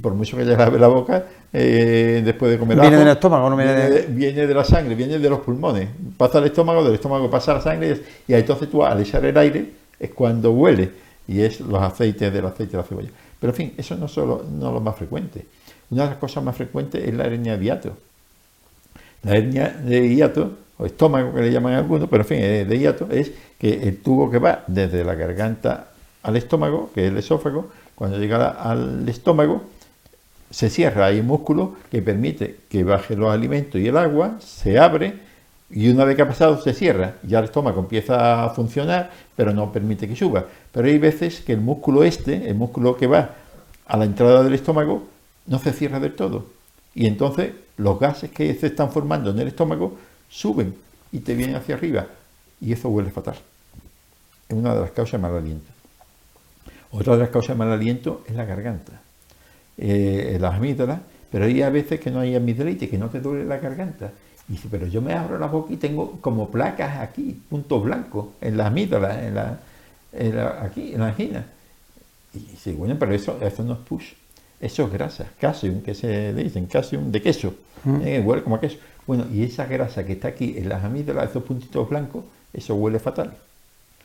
por 0.00 0.14
mucho 0.14 0.36
que 0.36 0.44
le 0.44 0.56
lave 0.56 0.78
la 0.78 0.88
boca, 0.88 1.24
eh, 1.52 2.22
después 2.24 2.50
de 2.50 2.58
comer 2.58 2.80
¿Viene 2.80 2.96
del 2.96 3.08
estómago 3.08 3.48
no 3.50 3.56
viene, 3.56 3.90
de... 3.90 4.06
viene 4.06 4.46
de 4.46 4.54
la 4.54 4.64
sangre, 4.64 4.94
viene 4.94 5.18
de 5.18 5.30
los 5.30 5.40
pulmones. 5.40 5.88
Pasa 6.16 6.38
al 6.38 6.44
estómago, 6.44 6.84
del 6.84 6.94
estómago 6.94 7.30
pasa 7.30 7.52
a 7.52 7.54
la 7.56 7.60
sangre 7.60 8.02
y 8.26 8.34
entonces 8.34 8.70
tú 8.70 8.84
al 8.84 9.00
echar 9.00 9.24
el 9.24 9.36
aire 9.36 9.70
es 9.98 10.10
cuando 10.10 10.52
huele 10.52 10.90
y 11.26 11.40
es 11.40 11.60
los 11.60 11.82
aceites 11.82 12.32
del 12.32 12.46
aceite 12.46 12.72
de 12.72 12.78
la 12.78 12.82
cebolla. 12.82 13.08
Pero 13.40 13.52
en 13.52 13.56
fin, 13.56 13.74
eso 13.76 13.96
no, 13.96 14.08
solo, 14.08 14.44
no 14.50 14.68
es 14.68 14.74
lo 14.74 14.80
más 14.80 14.96
frecuente. 14.96 15.46
Una 15.90 16.04
de 16.04 16.10
las 16.10 16.18
cosas 16.18 16.42
más 16.42 16.56
frecuentes 16.56 17.06
es 17.06 17.14
la 17.14 17.24
hernia 17.24 17.56
de 17.56 17.64
hiato. 17.64 17.96
La 19.22 19.36
hernia 19.36 19.68
de 19.68 20.14
hiato, 20.14 20.52
o 20.78 20.86
estómago 20.86 21.34
que 21.34 21.42
le 21.42 21.52
llaman 21.52 21.74
algunos, 21.74 22.08
pero 22.08 22.22
en 22.22 22.28
fin, 22.28 22.38
de 22.38 22.78
hiato, 22.78 23.08
es 23.10 23.32
que 23.58 23.82
el 23.88 23.98
tubo 23.98 24.30
que 24.30 24.38
va 24.38 24.64
desde 24.66 25.04
la 25.04 25.14
garganta 25.14 25.88
al 26.22 26.36
estómago, 26.36 26.90
que 26.94 27.06
es 27.06 27.12
el 27.12 27.18
esófago, 27.18 27.70
cuando 27.94 28.18
llega 28.18 28.48
al 28.48 29.08
estómago, 29.08 29.62
se 30.50 30.70
cierra, 30.70 31.06
hay 31.06 31.20
un 31.20 31.26
músculo 31.26 31.76
que 31.90 32.02
permite 32.02 32.60
que 32.68 32.84
baje 32.84 33.16
los 33.16 33.32
alimentos 33.32 33.80
y 33.80 33.88
el 33.88 33.96
agua, 33.96 34.36
se 34.40 34.78
abre 34.78 35.25
y 35.70 35.88
una 35.88 36.04
vez 36.04 36.16
que 36.16 36.22
ha 36.22 36.28
pasado 36.28 36.60
se 36.60 36.72
cierra, 36.72 37.16
ya 37.22 37.38
el 37.38 37.46
estómago 37.46 37.80
empieza 37.80 38.44
a 38.44 38.50
funcionar, 38.50 39.10
pero 39.34 39.52
no 39.52 39.72
permite 39.72 40.08
que 40.08 40.14
suba. 40.14 40.46
Pero 40.72 40.86
hay 40.86 40.98
veces 40.98 41.40
que 41.40 41.52
el 41.52 41.60
músculo 41.60 42.04
este, 42.04 42.48
el 42.48 42.54
músculo 42.54 42.96
que 42.96 43.06
va 43.06 43.30
a 43.86 43.96
la 43.96 44.04
entrada 44.04 44.42
del 44.42 44.54
estómago, 44.54 45.04
no 45.46 45.58
se 45.58 45.72
cierra 45.72 46.00
del 46.00 46.14
todo. 46.14 46.46
Y 46.94 47.06
entonces 47.06 47.52
los 47.76 47.98
gases 47.98 48.30
que 48.30 48.54
se 48.54 48.68
están 48.68 48.90
formando 48.90 49.30
en 49.30 49.38
el 49.38 49.48
estómago 49.48 49.96
suben 50.28 50.74
y 51.12 51.20
te 51.20 51.34
vienen 51.34 51.56
hacia 51.56 51.74
arriba. 51.74 52.06
Y 52.60 52.72
eso 52.72 52.88
huele 52.88 53.10
fatal. 53.10 53.36
Es 54.48 54.56
una 54.56 54.74
de 54.74 54.80
las 54.80 54.90
causas 54.92 55.12
de 55.12 55.18
mal 55.18 55.36
aliento. 55.36 55.70
Otra 56.90 57.14
de 57.14 57.20
las 57.20 57.30
causas 57.30 57.56
de 57.56 57.58
mal 57.58 57.72
aliento 57.72 58.24
es 58.26 58.34
la 58.34 58.44
garganta 58.44 59.00
eh, 59.78 60.38
las 60.40 60.54
amígdalas, 60.54 61.00
pero 61.30 61.44
hay 61.44 61.62
a 61.62 61.70
veces 61.70 62.00
que 62.00 62.10
no 62.10 62.20
hay 62.20 62.34
amigdalitis, 62.34 62.88
que 62.88 62.98
no 62.98 63.10
te 63.10 63.20
duele 63.20 63.44
la 63.44 63.58
garganta. 63.58 64.12
Y 64.48 64.52
dice, 64.52 64.68
pero 64.70 64.86
yo 64.86 65.02
me 65.02 65.12
abro 65.12 65.38
la 65.38 65.46
boca 65.46 65.72
y 65.72 65.76
tengo 65.76 66.18
como 66.20 66.48
placas 66.50 66.98
aquí, 66.98 67.40
puntos 67.48 67.82
blancos, 67.82 68.26
en 68.40 68.56
las 68.56 68.68
amígdalas, 68.68 69.18
en 70.12 70.36
la, 70.36 70.62
aquí, 70.62 70.94
en 70.94 71.00
la 71.00 71.08
angina. 71.08 71.46
Y 72.32 72.38
dice, 72.38 72.72
bueno, 72.72 72.96
pero 72.98 73.12
eso, 73.12 73.38
eso 73.40 73.64
no 73.64 73.72
es 73.72 73.78
push, 73.80 74.12
eso 74.60 74.84
es 74.84 74.92
grasa, 74.92 75.26
calcium, 75.40 75.82
que 75.82 75.94
se 75.94 76.32
le 76.32 76.44
dicen, 76.44 76.66
calcium 76.66 77.10
de 77.10 77.20
queso, 77.20 77.54
mm. 77.84 78.00
eh, 78.02 78.20
huele 78.20 78.42
como 78.42 78.56
a 78.56 78.60
queso. 78.60 78.76
Bueno, 79.06 79.24
y 79.32 79.42
esa 79.42 79.66
grasa 79.66 80.04
que 80.04 80.12
está 80.12 80.28
aquí 80.28 80.54
en 80.56 80.68
las 80.68 80.84
amígdalas, 80.84 81.30
esos 81.30 81.42
puntitos 81.42 81.88
blancos, 81.88 82.24
eso 82.52 82.74
huele 82.74 82.98
fatal. 82.98 83.36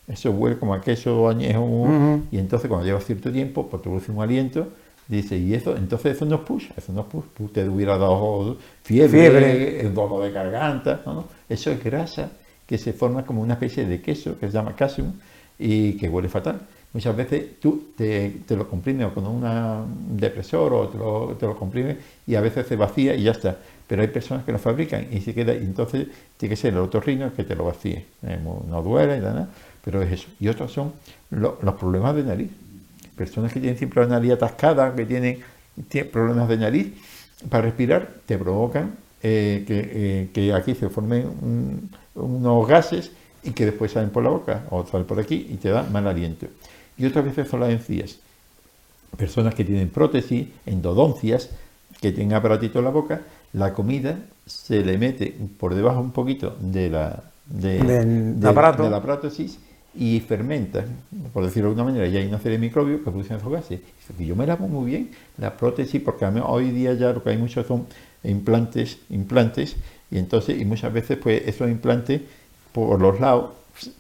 Eso 0.08 0.32
huele 0.32 0.58
como 0.58 0.74
a 0.74 0.82
queso 0.82 1.30
añejo, 1.30 1.88
y 2.32 2.38
entonces 2.40 2.68
cuando 2.68 2.86
lleva 2.86 3.00
cierto 3.00 3.32
tiempo, 3.32 3.68
pues 3.68 3.82
produce 3.82 4.12
un 4.12 4.22
aliento 4.22 4.68
Dice, 5.12 5.38
y 5.38 5.54
eso, 5.54 5.76
entonces 5.76 6.16
eso 6.16 6.24
no 6.24 6.36
es 6.36 6.42
push, 6.44 6.70
eso 6.78 6.94
no 6.94 7.02
es 7.02 7.08
push, 7.08 7.26
usted 7.40 7.68
hubiera 7.68 7.98
dado 7.98 8.56
fiebre, 8.82 9.82
el 9.82 9.94
dolor 9.94 10.24
de 10.24 10.32
garganta, 10.32 11.02
¿no? 11.06 11.26
eso 11.50 11.70
es 11.70 11.84
grasa 11.84 12.32
que 12.66 12.78
se 12.78 12.94
forma 12.94 13.26
como 13.26 13.42
una 13.42 13.56
especie 13.56 13.86
de 13.86 14.02
queso 14.02 14.40
que 14.40 14.48
se 14.48 14.54
llama 14.54 14.74
calcium 14.74 15.12
y 15.60 15.98
que 15.98 16.08
huele 16.08 16.30
fatal. 16.30 16.62
Muchas 16.94 17.14
veces 17.14 17.60
tú 17.60 17.88
te, 17.98 18.42
lo 18.52 18.70
comprimes 18.70 19.12
con 19.12 19.28
un 19.28 20.18
depresor 20.18 20.74
o 20.74 20.88
te 20.88 20.98
lo, 20.98 21.36
te 21.38 21.46
lo 21.46 21.58
comprimes 21.58 21.98
y 22.26 22.36
a 22.36 22.40
veces 22.40 22.66
se 22.68 22.78
vacía 22.78 23.14
y 23.14 23.24
ya 23.24 23.32
está. 23.32 23.58
Pero 23.86 24.04
hay 24.04 24.08
personas 24.08 24.46
que 24.46 24.54
lo 24.54 24.60
fabrican 24.60 25.08
y 25.12 25.20
se 25.20 25.34
queda, 25.34 25.54
y 25.54 25.58
entonces 25.58 26.08
tiene 26.38 26.52
que 26.52 26.56
ser 26.56 26.74
el 26.74 26.80
otorrino 26.80 27.34
que 27.34 27.44
te 27.44 27.54
lo 27.54 27.66
vacíe. 27.66 28.06
Eh, 28.24 28.40
no 28.42 28.82
duele, 28.82 29.20
nada, 29.20 29.50
pero 29.84 30.02
es 30.02 30.14
eso. 30.14 30.30
Y 30.40 30.48
otros 30.48 30.72
son 30.72 30.94
los 31.32 31.76
problemas 31.76 32.16
de 32.16 32.24
nariz. 32.24 32.50
Personas 33.22 33.54
que 33.54 33.60
tienen 33.60 33.78
siempre 33.78 34.02
la 34.02 34.08
nariz 34.08 34.32
atascada, 34.32 34.96
que 34.96 35.06
tienen, 35.06 35.42
problemas 36.12 36.50
de 36.50 36.58
nariz 36.58 36.88
para 37.52 37.62
respirar, 37.62 38.16
te 38.26 38.36
provocan 38.36 38.96
eh, 39.22 39.64
eh, 39.70 40.30
que, 40.34 40.52
aquí 40.52 40.74
se 40.74 40.90
formen 40.90 41.30
unos 42.16 42.68
gases 42.68 43.12
y 43.44 43.52
que 43.52 43.66
después 43.66 43.92
salen 43.92 44.10
por 44.10 44.24
la 44.24 44.32
boca 44.32 44.64
o 44.72 44.88
salen 44.88 45.06
por 45.06 45.20
aquí 45.20 45.46
y 45.52 45.58
te 45.58 45.70
da 45.70 45.84
mal 45.84 46.08
aliento. 46.08 46.48
Y 46.98 47.06
otras 47.06 47.24
veces 47.24 47.48
son 47.48 47.60
las 47.60 47.70
encías. 47.70 48.18
Personas 49.16 49.54
que 49.54 49.66
tienen 49.66 49.90
prótesis, 49.90 50.48
endodoncias, 50.66 51.52
que 52.02 52.12
tienen 52.12 52.34
aparatito 52.34 52.80
en 52.80 52.86
la 52.86 52.92
boca, 52.92 53.22
la 53.54 53.76
comida 53.76 54.18
se 54.48 54.84
le 54.84 54.98
mete 54.98 55.38
por 55.60 55.76
debajo 55.76 56.00
un 56.00 56.12
poquito 56.12 56.58
de 56.60 56.90
la, 56.90 57.22
de, 57.46 58.36
aparato. 58.44 58.82
de 58.82 58.90
la 58.90 59.04
prótesis 59.04 59.60
y 59.94 60.20
fermenta, 60.22 60.86
por 61.34 61.44
decirlo 61.44 61.70
de 61.70 61.74
alguna 61.74 61.92
manera, 61.92 62.08
y 62.08 62.18
hay 62.18 62.28
una 62.28 62.40
serie 62.40 62.58
de 62.58 62.66
microbios 62.66 63.00
que 63.00 63.12
producen 63.12 63.38
esos 63.38 63.52
gases. 63.52 63.82
Y 64.18 64.26
yo 64.26 64.36
me 64.36 64.48
lavo 64.48 64.68
muy 64.68 64.90
bien 64.90 65.12
la 65.38 65.58
prótesis, 65.58 66.02
porque 66.02 66.26
hoy 66.26 66.72
día 66.72 66.94
ya 66.94 67.12
lo 67.12 67.24
que 67.24 67.32
hay 67.32 67.38
muchos 67.38 67.68
son 67.68 67.88
implantes, 68.24 69.00
implantes, 69.10 69.76
y 70.10 70.18
entonces, 70.18 70.60
y 70.60 70.66
muchas 70.66 70.94
veces, 70.94 71.18
pues 71.18 71.46
esos 71.46 71.70
implantes 71.70 72.22
por 72.72 73.02
los 73.02 73.20
lados 73.20 73.52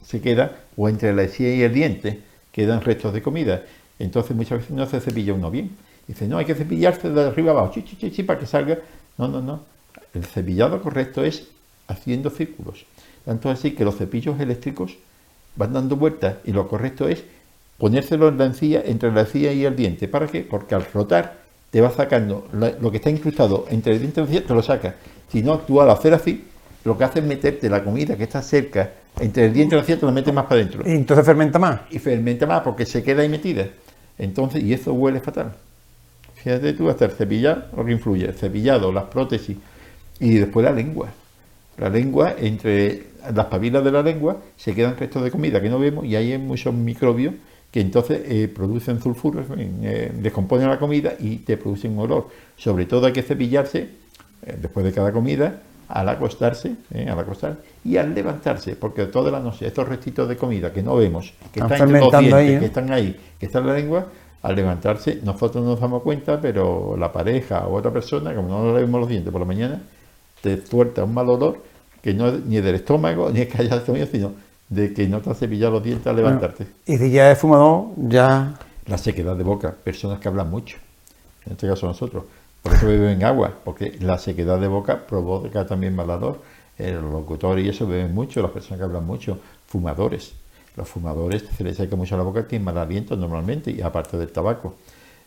se 0.03 0.21
queda, 0.21 0.59
o 0.77 0.87
entre 0.87 1.13
la 1.13 1.23
encía 1.23 1.53
y 1.53 1.61
el 1.61 1.73
diente, 1.73 2.21
quedan 2.51 2.81
restos 2.81 3.13
de 3.13 3.21
comida. 3.21 3.63
Entonces 3.99 4.35
muchas 4.35 4.59
veces 4.59 4.75
no 4.75 4.85
se 4.85 4.99
cepilla 4.99 5.33
uno 5.33 5.51
bien. 5.51 5.71
Dice, 6.07 6.27
no, 6.27 6.37
hay 6.37 6.45
que 6.45 6.55
cepillarse 6.55 7.09
de 7.09 7.21
arriba 7.21 7.51
abajo, 7.51 7.71
chi, 7.73 7.83
chi, 7.83 8.11
chi, 8.11 8.23
para 8.23 8.39
que 8.39 8.45
salga. 8.45 8.79
No, 9.17 9.27
no, 9.27 9.41
no. 9.41 9.63
El 10.13 10.25
cepillado 10.25 10.81
correcto 10.81 11.23
es 11.23 11.47
haciendo 11.87 12.29
círculos. 12.29 12.85
Tanto 13.25 13.49
así 13.49 13.71
que 13.71 13.85
los 13.85 13.97
cepillos 13.97 14.39
eléctricos 14.39 14.97
van 15.55 15.73
dando 15.73 15.95
vueltas 15.95 16.35
y 16.45 16.51
lo 16.51 16.67
correcto 16.67 17.07
es 17.07 17.23
ponérselo 17.77 18.29
en 18.29 18.37
la 18.37 18.45
encía, 18.45 18.81
entre 18.85 19.11
la 19.11 19.21
encía 19.21 19.53
y 19.53 19.65
el 19.65 19.75
diente. 19.75 20.07
¿Para 20.07 20.27
qué? 20.27 20.41
Porque 20.41 20.75
al 20.75 20.85
rotar 20.93 21.41
te 21.71 21.81
va 21.81 21.89
sacando 21.89 22.47
lo 22.51 22.91
que 22.91 22.97
está 22.97 23.09
incrustado 23.09 23.65
entre 23.69 23.93
el 23.93 23.99
diente 23.99 24.21
y 24.21 24.23
la 24.23 24.29
encía, 24.29 24.47
te 24.47 24.53
lo 24.53 24.61
saca. 24.61 24.95
Si 25.31 25.41
no, 25.41 25.59
tú 25.59 25.81
al 25.81 25.89
hacer 25.89 26.13
así, 26.13 26.45
lo 26.83 26.97
que 26.97 27.03
hace 27.03 27.19
es 27.19 27.25
meterte 27.25 27.69
la 27.69 27.83
comida 27.83 28.17
que 28.17 28.23
está 28.23 28.41
cerca 28.41 28.91
entre 29.19 29.45
el 29.45 29.53
diente 29.53 29.75
y 29.75 29.77
la 29.77 29.81
encía, 29.81 29.99
te 29.99 30.05
lo 30.05 30.11
metes 30.11 30.33
más 30.33 30.45
para 30.45 30.61
adentro. 30.61 30.83
Y 30.85 30.91
entonces 30.91 31.25
fermenta 31.25 31.59
más. 31.59 31.81
Y 31.89 31.99
fermenta 31.99 32.45
más 32.45 32.61
porque 32.61 32.85
se 32.85 33.03
queda 33.03 33.21
ahí 33.21 33.29
metida. 33.29 33.67
Entonces, 34.17 34.63
y 34.63 34.73
eso 34.73 34.93
huele 34.93 35.19
fatal. 35.19 35.53
Fíjate 36.35 36.73
tú, 36.73 36.89
hasta 36.89 37.05
el 37.05 37.11
cepillado, 37.11 37.65
lo 37.75 37.85
que 37.85 37.91
influye, 37.91 38.25
el 38.25 38.33
cepillado, 38.33 38.91
las 38.91 39.05
prótesis 39.05 39.57
y 40.19 40.37
después 40.37 40.63
la 40.63 40.71
lengua. 40.71 41.09
La 41.77 41.89
lengua, 41.89 42.35
entre 42.37 43.10
las 43.33 43.45
papilas 43.45 43.83
de 43.83 43.91
la 43.91 44.01
lengua, 44.01 44.37
se 44.55 44.73
quedan 44.73 44.97
restos 44.97 45.23
de 45.23 45.31
comida 45.31 45.61
que 45.61 45.69
no 45.69 45.79
vemos 45.79 46.05
y 46.05 46.15
hay 46.15 46.37
muchos 46.37 46.73
microbios 46.73 47.35
que 47.71 47.79
entonces 47.79 48.21
eh, 48.25 48.51
producen 48.53 49.01
sulfuros, 49.01 49.45
eh, 49.57 50.11
descomponen 50.13 50.67
la 50.67 50.77
comida 50.77 51.13
y 51.17 51.37
te 51.37 51.55
producen 51.57 51.93
un 51.93 51.99
olor. 51.99 52.27
Sobre 52.57 52.85
todo 52.85 53.05
hay 53.07 53.13
que 53.13 53.23
cepillarse 53.23 53.89
eh, 54.45 54.57
después 54.61 54.85
de 54.85 54.91
cada 54.91 55.11
comida, 55.11 55.61
al 55.87 56.07
acostarse, 56.07 56.75
al 56.93 57.19
acostar 57.19 57.57
y 57.83 57.97
al 57.97 58.13
levantarse, 58.13 58.77
porque 58.77 59.05
toda 59.07 59.29
la 59.29 59.41
noche 59.41 59.67
estos 59.67 59.87
restitos 59.87 60.27
de 60.27 60.37
comida 60.37 60.71
que 60.71 60.81
no 60.81 60.95
vemos, 60.95 61.33
que 61.51 61.59
están, 61.59 61.93
ahí, 62.33 62.59
que 62.59 62.65
están 62.65 62.91
ahí, 62.93 63.19
que 63.37 63.45
están 63.45 63.63
en 63.63 63.67
la 63.67 63.73
lengua, 63.73 64.05
al 64.41 64.55
levantarse 64.55 65.19
nosotros 65.23 65.63
no 65.63 65.71
nos 65.71 65.81
damos 65.81 66.01
cuenta, 66.01 66.39
pero 66.39 66.95
la 66.97 67.11
pareja 67.11 67.67
o 67.67 67.75
otra 67.75 67.91
persona, 67.91 68.33
como 68.33 68.47
no 68.47 68.73
le 68.73 68.81
vemos 68.81 69.01
los 69.01 69.09
dientes 69.09 69.31
por 69.31 69.41
la 69.41 69.47
mañana, 69.47 69.81
te 70.41 70.65
suelta 70.65 71.03
un 71.03 71.13
mal 71.13 71.29
olor 71.29 71.61
que 72.01 72.13
no 72.13 72.27
es 72.27 72.45
ni 72.45 72.61
del 72.61 72.75
estómago, 72.75 73.29
ni 73.29 73.41
es 73.41 73.47
que 73.47 73.61
haya 73.61 73.83
comido, 73.83 74.07
sino 74.07 74.31
de 74.69 74.93
que 74.93 75.07
no 75.07 75.19
te 75.21 75.29
has 75.29 75.37
cepillado 75.37 75.73
los 75.73 75.83
dientes 75.83 76.07
al 76.07 76.15
levantarte. 76.15 76.67
y 76.85 76.97
si 76.97 77.11
ya 77.11 77.31
es 77.31 77.37
fumador, 77.37 77.87
ya... 77.97 78.53
La 78.87 78.97
sequedad 78.97 79.35
de 79.35 79.43
boca, 79.43 79.75
personas 79.83 80.19
que 80.19 80.27
hablan 80.27 80.49
mucho, 80.49 80.77
en 81.45 81.53
este 81.53 81.67
caso 81.67 81.85
nosotros, 81.85 82.23
por 82.61 82.73
eso 82.73 82.87
beben 82.87 83.23
agua, 83.23 83.53
porque 83.63 83.97
la 83.99 84.17
sequedad 84.17 84.59
de 84.59 84.67
boca 84.67 85.05
provoca 85.05 85.65
también 85.65 85.95
mal 85.95 86.09
olor. 86.09 86.39
El 86.77 87.01
locutor 87.01 87.59
y 87.59 87.69
eso 87.69 87.87
beben 87.87 88.13
mucho, 88.13 88.41
las 88.41 88.51
personas 88.51 88.79
que 88.79 88.85
hablan 88.85 89.05
mucho, 89.05 89.37
fumadores. 89.67 90.33
Los 90.75 90.87
fumadores 90.87 91.43
se 91.55 91.63
les 91.63 91.77
seca 91.77 91.95
mucho 91.95 92.15
la 92.17 92.23
boca, 92.23 92.47
tienen 92.47 92.65
mal 92.65 92.77
aliento 92.77 93.15
normalmente, 93.15 93.71
y 93.71 93.81
aparte 93.81 94.17
del 94.17 94.31
tabaco. 94.31 94.75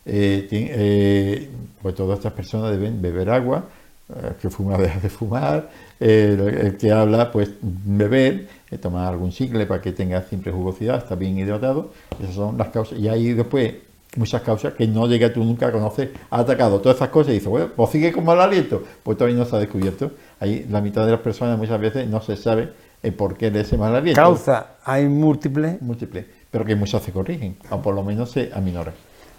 Eh, 0.05 0.47
eh, 0.51 1.49
pues 1.81 1.95
todas 1.95 2.19
estas 2.19 2.33
personas 2.33 2.71
deben 2.71 3.01
beber 3.01 3.29
agua, 3.29 3.65
el 4.09 4.35
que 4.35 4.49
fuma 4.49 4.77
deja 4.79 4.99
de 4.99 5.09
fumar, 5.09 5.69
el 5.99 6.77
que 6.77 6.91
habla 6.91 7.31
pues 7.31 7.51
beber, 7.61 8.47
eh, 8.69 8.77
tomar 8.77 9.07
algún 9.07 9.31
chicle 9.31 9.65
para 9.65 9.81
que 9.81 9.91
tenga 9.91 10.21
siempre 10.21 10.51
jugosidad, 10.51 10.97
está 10.97 11.15
bien 11.15 11.37
hidratado, 11.37 11.91
esas 12.21 12.35
son 12.35 12.57
las 12.57 12.69
causas, 12.69 12.99
y 12.99 13.07
hay 13.07 13.33
después 13.33 13.73
muchas 14.15 14.41
causas 14.43 14.73
que 14.73 14.87
no 14.87 15.07
llega 15.07 15.33
tú 15.33 15.43
nunca 15.43 15.67
a 15.67 15.71
conocer, 15.71 16.13
ha 16.29 16.39
atacado 16.39 16.79
todas 16.79 16.97
esas 16.97 17.09
cosas 17.09 17.31
y 17.31 17.35
dice, 17.35 17.49
bueno, 17.49 17.69
pues 17.75 17.89
sigue 17.89 18.11
con 18.11 18.23
mal 18.23 18.39
aliento, 18.39 18.83
pues 19.03 19.17
todavía 19.17 19.37
no 19.37 19.45
se 19.45 19.55
ha 19.55 19.59
descubierto, 19.59 20.11
ahí 20.39 20.65
la 20.69 20.81
mitad 20.81 21.05
de 21.05 21.11
las 21.11 21.21
personas 21.21 21.57
muchas 21.57 21.79
veces 21.79 22.07
no 22.07 22.21
se 22.21 22.37
sabe 22.37 22.69
el 23.03 23.13
porqué 23.13 23.51
de 23.51 23.61
ese 23.61 23.77
mal 23.77 23.95
aliento. 23.95 24.19
Causa, 24.19 24.77
hay 24.83 25.07
múltiples. 25.07 25.81
Múltiples, 25.81 26.25
pero 26.49 26.63
que 26.63 26.75
muchas 26.75 27.03
se 27.03 27.11
corrigen, 27.11 27.57
o 27.69 27.81
por 27.81 27.93
lo 27.93 28.03
menos 28.03 28.31
se 28.31 28.51
aminoran. 28.53 28.93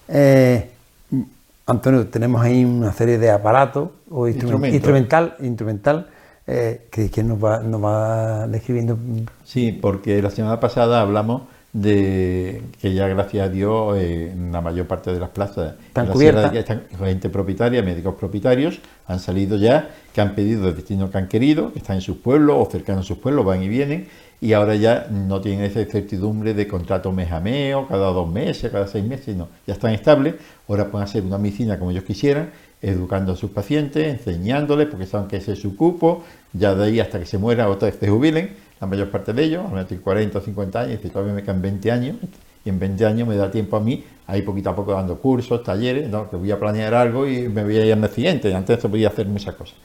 Eh, 0.09 0.71
Antonio, 1.67 2.07
tenemos 2.07 2.41
ahí 2.43 2.65
una 2.65 2.93
serie 2.93 3.19
de 3.19 3.31
aparatos 3.31 3.91
o 4.09 4.29
instrumental, 4.29 5.35
instrumental 5.41 6.07
eh, 6.47 6.87
que, 6.91 7.11
que 7.11 7.25
nos, 7.25 7.43
va, 7.43 7.59
nos 7.59 7.83
va 7.83 8.47
describiendo. 8.47 8.97
Sí, 9.45 9.73
porque 9.73 10.23
la 10.23 10.31
semana 10.31 10.61
pasada 10.61 11.01
hablamos 11.01 11.43
de 11.73 12.63
que 12.81 12.95
ya 12.95 13.07
gracias 13.09 13.49
a 13.49 13.51
Dios 13.51 13.97
eh, 13.99 14.33
la 14.51 14.61
mayor 14.63 14.87
parte 14.87 15.13
de 15.13 15.21
las 15.21 15.31
plazas 15.31 15.75
están 15.89 16.07
cubiertas. 16.07 16.55
Están 16.55 16.85
gente 16.99 17.29
propietaria, 17.29 17.83
médicos 17.83 18.15
propietarios, 18.15 18.81
han 19.07 19.19
salido 19.19 19.59
ya, 19.59 19.91
que 20.15 20.21
han 20.21 20.35
pedido 20.35 20.69
el 20.69 20.77
destino 20.77 21.11
que 21.11 21.19
han 21.19 21.29
querido, 21.29 21.73
que 21.73 21.81
están 21.81 21.97
en 21.97 22.03
sus 22.03 22.17
pueblos 22.19 22.57
o 22.59 22.71
cercanos 22.71 23.05
a 23.05 23.09
sus 23.09 23.19
pueblos, 23.19 23.45
van 23.45 23.63
y 23.63 23.69
vienen, 23.69 24.07
y 24.41 24.53
ahora 24.53 24.75
ya 24.75 25.09
no 25.11 25.41
tienen 25.41 25.65
esa 25.65 25.81
incertidumbre 25.81 26.55
de 26.55 26.69
contrato 26.69 27.11
mes 27.13 27.33
a 27.33 27.41
mes 27.41 27.75
cada 27.89 28.13
dos 28.13 28.31
meses, 28.31 28.71
cada 28.71 28.87
seis 28.87 29.05
meses, 29.05 29.37
no, 29.37 29.49
ya 29.67 29.75
están 29.75 29.93
estables, 29.93 30.35
ahora 30.69 30.91
pueden 30.91 31.05
hacer 31.05 31.23
una 31.23 31.39
medicina 31.39 31.79
como 31.79 31.91
ellos 31.91 32.05
quisieran, 32.05 32.51
educando 32.83 33.33
a 33.33 33.37
sus 33.37 33.51
pacientes, 33.51 34.07
enseñándoles, 34.07 34.89
porque 34.89 35.07
saben 35.07 35.29
que 35.29 35.39
ese 35.39 35.53
es 35.53 35.61
su 35.61 35.77
cupo, 35.77 36.25
ya 36.53 36.75
de 36.75 36.85
ahí 36.85 37.01
hasta 37.01 37.19
que 37.19 37.27
se 37.27 37.39
muera 37.39 37.69
otra 37.69 37.87
vez 37.87 37.99
se 37.99 38.09
jubilen, 38.09 38.51
la 38.81 38.87
mayor 38.87 39.11
parte 39.11 39.33
de 39.33 39.45
ellos, 39.45 39.65
a 39.65 39.71
lo 39.71 39.77
mejor 39.77 40.01
40 40.01 40.39
o 40.39 40.41
50 40.41 40.81
años, 40.81 41.01
y 41.03 41.09
todavía 41.09 41.33
me 41.33 41.43
quedan 41.43 41.63
20 41.63 41.91
años, 41.91 42.17
y 42.65 42.69
en 42.69 42.79
20 42.79 43.07
años 43.07 43.29
me 43.29 43.37
da 43.37 43.51
tiempo 43.51 43.77
a 43.77 43.81
mí, 43.81 44.05
ahí 44.27 44.43
poquito 44.43 44.71
a 44.71 44.77
poco 44.77 44.93
dando 44.93 45.17
cursos, 45.19 45.63
talleres, 45.63 46.11
¿no? 46.11 46.29
que 46.29 46.37
voy 46.37 46.51
a 46.51 46.59
planear 46.59 46.95
algo 46.95 47.27
y 47.27 47.49
me 47.49 47.65
voy 47.65 47.79
a 47.79 47.87
ir 47.87 47.93
al 47.93 48.11
siguiente, 48.11 48.55
antes 48.55 48.79
eso 48.79 48.91
podía 48.91 49.09
hacer 49.09 49.27
muchas 49.27 49.55
cosas. 49.55 49.77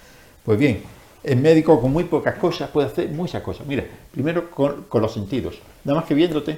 Pues 0.43 0.57
bien, 0.57 0.81
el 1.23 1.37
médico 1.39 1.79
con 1.79 1.91
muy 1.91 2.05
pocas 2.05 2.35
cosas 2.37 2.69
puede 2.69 2.87
hacer 2.87 3.09
muchas 3.09 3.41
cosas. 3.43 3.67
Mire, 3.67 3.87
primero 4.11 4.49
con, 4.49 4.85
los 4.93 5.13
sentidos. 5.13 5.59
Nada 5.83 5.99
más 5.99 6.07
que 6.07 6.13
viéndote, 6.13 6.57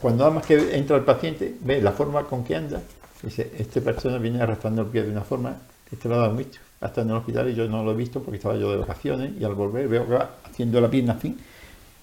cuando 0.00 0.24
nada 0.24 0.34
más 0.34 0.46
que 0.46 0.76
entra 0.76 0.96
el 0.96 1.04
paciente, 1.04 1.54
ve 1.60 1.80
la 1.80 1.92
forma 1.92 2.24
con 2.24 2.44
que 2.44 2.56
anda. 2.56 2.82
Dice, 3.22 3.52
esta 3.58 3.80
persona 3.80 4.18
viene 4.18 4.42
arrastrando 4.42 4.82
el 4.82 4.88
pie 4.88 5.02
de 5.02 5.10
una 5.10 5.22
forma, 5.22 5.56
este 5.90 6.08
lo 6.08 6.22
han 6.22 6.36
visto. 6.36 6.58
Hasta 6.80 7.00
en 7.00 7.10
el 7.10 7.16
hospital 7.16 7.48
y 7.48 7.54
yo 7.54 7.66
no 7.68 7.82
lo 7.82 7.92
he 7.92 7.94
visto 7.94 8.20
porque 8.22 8.36
estaba 8.36 8.56
yo 8.56 8.70
de 8.70 8.76
vacaciones 8.76 9.32
y 9.40 9.44
al 9.44 9.54
volver 9.54 9.88
veo 9.88 10.06
que 10.06 10.12
va 10.14 10.30
haciendo 10.44 10.80
la 10.80 10.90
pierna 10.90 11.14
así, 11.14 11.36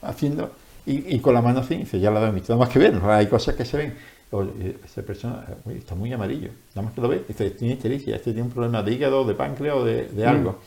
haciendo, 0.02 0.52
y, 0.86 1.20
con 1.20 1.36
la 1.36 1.42
mano 1.42 1.60
así, 1.60 1.76
dice, 1.76 2.00
ya 2.00 2.10
la 2.10 2.26
han 2.26 2.34
visto. 2.34 2.54
Nada 2.54 2.66
más 2.66 2.74
que 2.74 2.80
ver, 2.80 3.00
hay 3.04 3.28
cosas 3.28 3.56
que 3.56 3.66
se 3.66 3.78
ven. 3.78 3.94
esa 4.84 5.04
persona 5.04 5.46
está 5.76 5.94
muy 5.94 6.12
amarillo, 6.12 6.50
nada 6.74 6.88
más 6.88 6.94
que 6.94 7.02
lo 7.02 7.08
ve, 7.08 7.24
dice, 7.28 7.52
tiene 7.52 7.76
ictericia, 7.76 8.16
este 8.16 8.32
tiene 8.32 8.48
un 8.48 8.54
problema 8.54 8.82
de 8.82 8.94
hígado, 8.94 9.24
de 9.26 9.36
páncreas 9.36 9.76
o 9.76 9.86
de, 9.86 10.10
mm. 10.12 10.28
algo. 10.28 10.60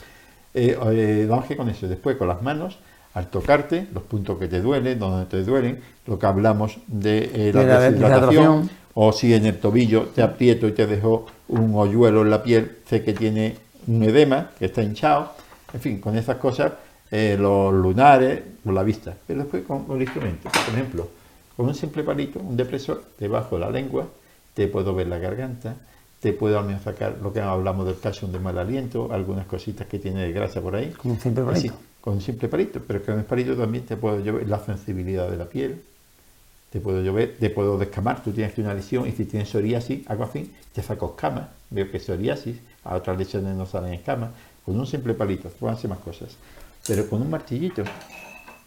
Eh, 0.54 0.78
eh, 0.80 1.56
con 1.56 1.68
eso. 1.68 1.88
Después 1.88 2.16
con 2.16 2.28
las 2.28 2.40
manos, 2.42 2.78
al 3.14 3.28
tocarte, 3.28 3.86
los 3.92 4.02
puntos 4.02 4.38
que 4.38 4.48
te 4.48 4.60
duelen, 4.60 4.98
donde 4.98 5.26
te 5.26 5.42
duelen, 5.44 5.80
lo 6.06 6.18
que 6.18 6.26
hablamos 6.26 6.78
de 6.86 7.30
eh, 7.48 7.52
la, 7.52 7.80
deshidratación, 7.80 8.68
o 8.94 9.12
si 9.12 9.34
en 9.34 9.46
el 9.46 9.58
tobillo 9.58 10.08
te 10.14 10.22
aprieto 10.22 10.66
y 10.66 10.72
te 10.72 10.86
dejo 10.86 11.26
un 11.48 11.74
hoyuelo 11.74 12.22
en 12.22 12.30
la 12.30 12.42
piel, 12.42 12.78
sé 12.88 13.02
que 13.02 13.12
tiene 13.12 13.56
un 13.86 14.02
edema, 14.02 14.50
que 14.58 14.66
está 14.66 14.82
hinchado, 14.82 15.32
en 15.72 15.80
fin, 15.80 16.00
con 16.00 16.16
esas 16.16 16.36
cosas, 16.36 16.72
eh, 17.10 17.36
los 17.38 17.72
lunares, 17.72 18.42
con 18.64 18.74
la 18.74 18.82
vista, 18.82 19.14
pero 19.26 19.40
después 19.40 19.62
con, 19.64 19.84
con 19.84 19.96
el 19.96 20.02
instrumento, 20.02 20.48
por 20.50 20.74
ejemplo, 20.74 21.08
con 21.56 21.66
un 21.66 21.74
simple 21.74 22.02
palito, 22.02 22.40
un 22.40 22.56
depresor, 22.56 23.04
debajo 23.18 23.56
de 23.56 23.60
la 23.60 23.70
lengua, 23.70 24.08
te 24.54 24.66
puedo 24.66 24.94
ver 24.94 25.06
la 25.06 25.18
garganta, 25.18 25.76
te 26.24 26.32
puedo 26.32 26.58
al 26.58 26.64
menos 26.64 26.80
sacar 26.80 27.18
lo 27.20 27.34
que 27.34 27.40
hablamos 27.42 27.84
del 27.84 27.98
calcio 27.98 28.26
de 28.28 28.38
mal 28.38 28.56
aliento, 28.56 29.12
algunas 29.12 29.44
cositas 29.44 29.86
que 29.86 29.98
tiene 29.98 30.22
de 30.22 30.32
grasa 30.32 30.62
por 30.62 30.74
ahí. 30.74 30.88
Con 30.92 31.10
un 31.10 31.20
simple 31.20 31.44
palito. 31.44 31.74
con 32.00 32.14
un 32.14 32.22
simple 32.22 32.48
palito, 32.48 32.80
pero 32.80 33.02
con 33.02 33.18
el 33.18 33.26
palito 33.26 33.54
también 33.54 33.84
te 33.84 33.98
puedo 33.98 34.20
llevar 34.20 34.42
la 34.48 34.58
sensibilidad 34.58 35.30
de 35.30 35.36
la 35.36 35.44
piel, 35.44 35.82
te 36.72 36.80
puedo 36.80 37.02
llover, 37.02 37.36
te 37.38 37.50
puedo 37.50 37.76
descamar, 37.76 38.24
tú 38.24 38.32
tienes 38.32 38.56
una 38.56 38.72
lesión 38.72 39.06
y 39.06 39.12
si 39.12 39.26
tienes 39.26 39.50
psoriasis, 39.50 40.08
algo 40.08 40.24
así, 40.24 40.50
te 40.72 40.82
saco 40.82 41.10
escamas, 41.14 41.50
veo 41.68 41.90
que 41.90 42.00
psoriasis, 42.00 42.56
a 42.84 42.96
otras 42.96 43.18
lesiones 43.18 43.54
no 43.54 43.66
salen 43.66 43.92
escamas, 43.92 44.30
con 44.64 44.80
un 44.80 44.86
simple 44.86 45.12
palito, 45.12 45.50
pueden 45.50 45.76
hacer 45.76 45.90
más 45.90 45.98
cosas, 45.98 46.38
pero 46.86 47.06
con 47.06 47.20
un 47.20 47.28
martillito, 47.28 47.82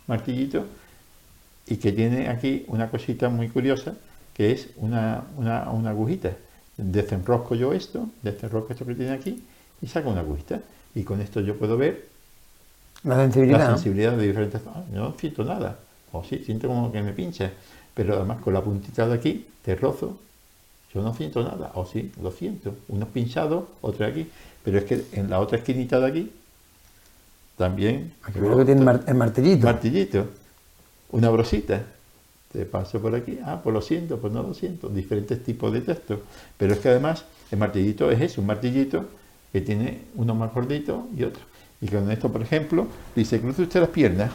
martillito, 0.06 0.64
y 1.66 1.78
que 1.78 1.92
tiene 1.92 2.30
aquí 2.30 2.66
una 2.68 2.92
cosita 2.92 3.30
muy 3.30 3.50
curiosa, 3.50 3.96
que 4.36 4.52
es 4.52 4.70
una, 4.76 5.24
una, 5.38 5.72
una 5.72 5.90
agujita. 5.90 6.34
Desenrosco 6.78 7.56
yo 7.56 7.74
esto, 7.74 8.08
desenrosco 8.22 8.72
esto 8.72 8.86
que 8.86 8.96
tiene 8.96 9.12
aquí, 9.12 9.44
y 9.82 9.88
saco 9.88 10.10
una 10.10 10.22
agujita. 10.22 10.62
Y 10.96 11.04
con 11.04 11.22
esto 11.22 11.42
yo 11.42 11.58
puedo 11.58 11.78
ver 11.78 12.08
la 13.04 13.18
sensibilidad, 13.18 13.60
la 13.60 13.68
sensibilidad 13.68 14.18
de 14.18 14.28
diferentes... 14.28 14.62
no 14.92 15.14
siento 15.20 15.44
nada, 15.44 15.78
o 16.12 16.24
sí, 16.24 16.42
siento 16.46 16.68
como 16.68 16.92
que 16.92 17.02
me 17.02 17.14
pincha. 17.14 17.52
Pero 17.94 18.16
además 18.16 18.40
con 18.42 18.54
la 18.54 18.62
puntita 18.62 19.08
de 19.08 19.14
aquí 19.16 19.48
te 19.64 19.76
rozo, 19.76 20.18
yo 20.94 21.02
no 21.02 21.14
siento 21.14 21.44
nada, 21.44 21.72
o 21.76 21.86
sí, 21.86 22.12
lo 22.22 22.32
siento, 22.32 22.76
unos 22.88 23.10
pinchados, 23.10 23.66
otro 23.82 24.06
aquí, 24.06 24.30
pero 24.64 24.78
es 24.78 24.86
que 24.86 25.06
en 25.14 25.30
la 25.30 25.40
otra 25.40 25.58
esquinita 25.58 26.00
de 26.00 26.08
aquí 26.08 26.32
también... 27.58 28.14
Aquí 28.24 28.40
veo 28.40 28.58
que 28.58 28.66
tiene 28.66 28.82
el 29.08 29.16
martillito. 29.16 29.66
Martillito, 29.66 30.28
una 31.12 31.30
brosita, 31.30 31.84
te 32.52 32.66
paso 32.66 33.00
por 33.00 33.14
aquí, 33.14 33.40
ah, 33.44 33.60
pues 33.64 33.74
lo 33.74 33.82
siento, 33.82 34.18
pues 34.18 34.34
no 34.34 34.44
lo 34.44 34.54
siento, 34.54 34.90
diferentes 34.90 35.44
tipos 35.44 35.72
de 35.74 35.82
textos, 35.82 36.20
pero 36.58 36.74
es 36.74 36.80
que 36.80 36.90
además 36.90 37.26
el 37.52 37.60
martillito 37.60 38.10
es 38.10 38.22
eso, 38.22 38.42
un 38.42 38.48
martillito 38.48 39.06
que 39.52 39.62
tiene 39.62 40.02
uno 40.16 40.36
más 40.36 40.54
gordito 40.54 41.08
y 41.16 41.24
otro. 41.24 41.44
Y 41.82 41.88
con 41.88 42.10
esto, 42.12 42.32
por 42.32 42.42
ejemplo, 42.42 42.88
dice, 43.16 43.40
cruce 43.40 43.64
usted 43.64 43.82
las 43.82 43.90
piernas 43.90 44.32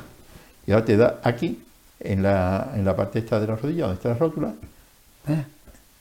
y 0.66 0.72
ahora 0.72 0.84
te 0.84 0.96
da 0.96 1.20
aquí 1.22 1.62
en 2.00 2.22
la, 2.22 2.72
en 2.74 2.84
la 2.84 2.94
parte 2.94 3.18
esta 3.18 3.40
de 3.40 3.46
la 3.46 3.56
rodilla, 3.56 3.82
donde 3.82 3.96
está 3.96 4.10
la 4.10 4.14
rótula. 4.16 4.54
¿Eh? 5.28 5.44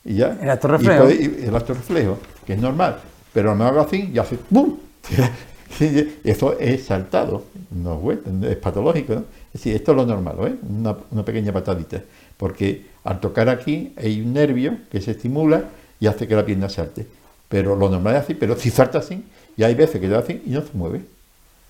Y 0.05 0.15
ya. 0.15 0.37
El 0.41 0.49
acto 0.49 0.67
reflejo. 0.67 1.07
el 1.07 1.55
acto 1.55 1.73
reflejo, 1.73 2.17
que 2.45 2.53
es 2.53 2.59
normal. 2.59 2.99
Pero 3.33 3.55
me 3.55 3.65
hago 3.65 3.79
así 3.81 4.11
y 4.13 4.17
hace 4.17 4.37
¡bum! 4.49 4.77
Eso 6.23 6.59
es 6.59 6.83
saltado, 6.83 7.45
no 7.71 8.11
es 8.11 8.57
patológico. 8.57 9.15
¿no? 9.15 9.23
Es 9.53 9.59
decir, 9.59 9.75
esto 9.75 9.91
es 9.91 9.97
lo 9.97 10.05
normal, 10.05 10.35
¿eh? 10.47 10.55
una, 10.69 10.95
una, 11.11 11.25
pequeña 11.25 11.51
patadita. 11.51 12.01
Porque 12.37 12.85
al 13.03 13.19
tocar 13.19 13.49
aquí 13.49 13.93
hay 13.97 14.21
un 14.21 14.33
nervio 14.33 14.77
que 14.89 15.01
se 15.01 15.11
estimula 15.11 15.65
y 15.99 16.07
hace 16.07 16.27
que 16.27 16.35
la 16.35 16.45
pierna 16.45 16.69
salte. 16.69 17.05
Pero 17.49 17.75
lo 17.75 17.89
normal 17.89 18.15
es 18.15 18.21
así, 18.21 18.33
pero 18.33 18.55
si 18.55 18.69
salta 18.69 18.99
así, 18.99 19.25
y 19.57 19.63
hay 19.63 19.75
veces 19.75 19.99
que 19.99 20.07
da 20.07 20.19
así 20.19 20.41
y 20.45 20.51
no 20.51 20.61
se 20.61 20.69
mueve. 20.73 21.01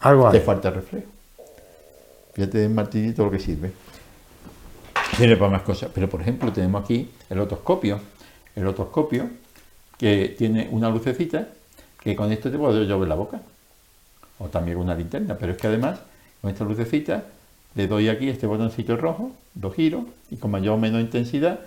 Algo 0.02 0.30
Te 0.30 0.42
falta 0.42 0.70
reflejo. 0.70 1.08
Fíjate 2.34 2.66
el 2.66 2.70
martillito 2.70 3.26
lo 3.26 3.32
que 3.32 3.40
sirve. 3.40 3.72
Tiene 5.18 5.36
para 5.36 5.52
más 5.52 5.62
cosas. 5.64 5.92
Pero, 5.94 6.10
por 6.10 6.22
ejemplo, 6.22 6.52
tenemos 6.54 6.84
aquí 6.84 7.10
el 7.30 7.40
otoscopio. 7.40 8.00
El 8.56 8.68
otoscopio 8.68 9.30
que 9.98 10.36
tiene 10.38 10.68
una 10.72 10.90
lucecita 10.90 11.50
que 12.00 12.16
con 12.16 12.32
esto 12.32 12.50
te 12.50 12.58
puedo 12.58 12.84
yo 12.84 13.00
ver 13.00 13.10
la 13.10 13.16
boca. 13.16 13.42
O 14.40 14.48
también 14.48 14.78
una 14.78 14.96
linterna. 14.96 15.38
Pero 15.38 15.52
es 15.52 15.58
que 15.58 15.68
además, 15.68 16.00
con 16.42 16.50
esta 16.50 16.64
lucecita, 16.64 17.26
le 17.76 17.88
doy 17.88 18.10
aquí 18.10 18.30
este 18.30 18.48
botoncito 18.48 18.98
rojo, 18.98 19.32
lo 19.60 19.72
giro 19.72 20.06
y 20.30 20.38
con 20.38 20.52
mayor 20.52 20.76
o 20.76 20.78
menos 20.78 21.02
intensidad 21.02 21.60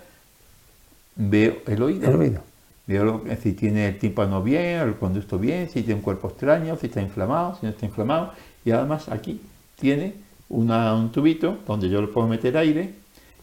veo 1.15 1.57
el 1.67 1.81
oído. 1.81 2.09
El 2.09 2.15
oído. 2.15 2.41
Veo 2.87 3.23
si 3.41 3.53
tiene 3.53 3.87
el 3.87 3.97
tímpano 3.97 4.43
bien, 4.43 4.81
el 4.81 4.95
conducto 4.95 5.39
bien, 5.39 5.67
si 5.69 5.81
tiene 5.81 5.95
un 5.95 6.01
cuerpo 6.01 6.27
extraño, 6.27 6.77
si 6.77 6.87
está 6.87 7.01
inflamado, 7.01 7.57
si 7.59 7.65
no 7.65 7.71
está 7.71 7.85
inflamado. 7.85 8.31
Y 8.63 8.71
además 8.71 9.09
aquí 9.09 9.41
tiene 9.79 10.13
un 10.49 11.11
tubito 11.11 11.57
donde 11.65 11.89
yo 11.89 12.01
le 12.01 12.07
puedo 12.07 12.27
meter 12.27 12.55
aire 12.57 12.93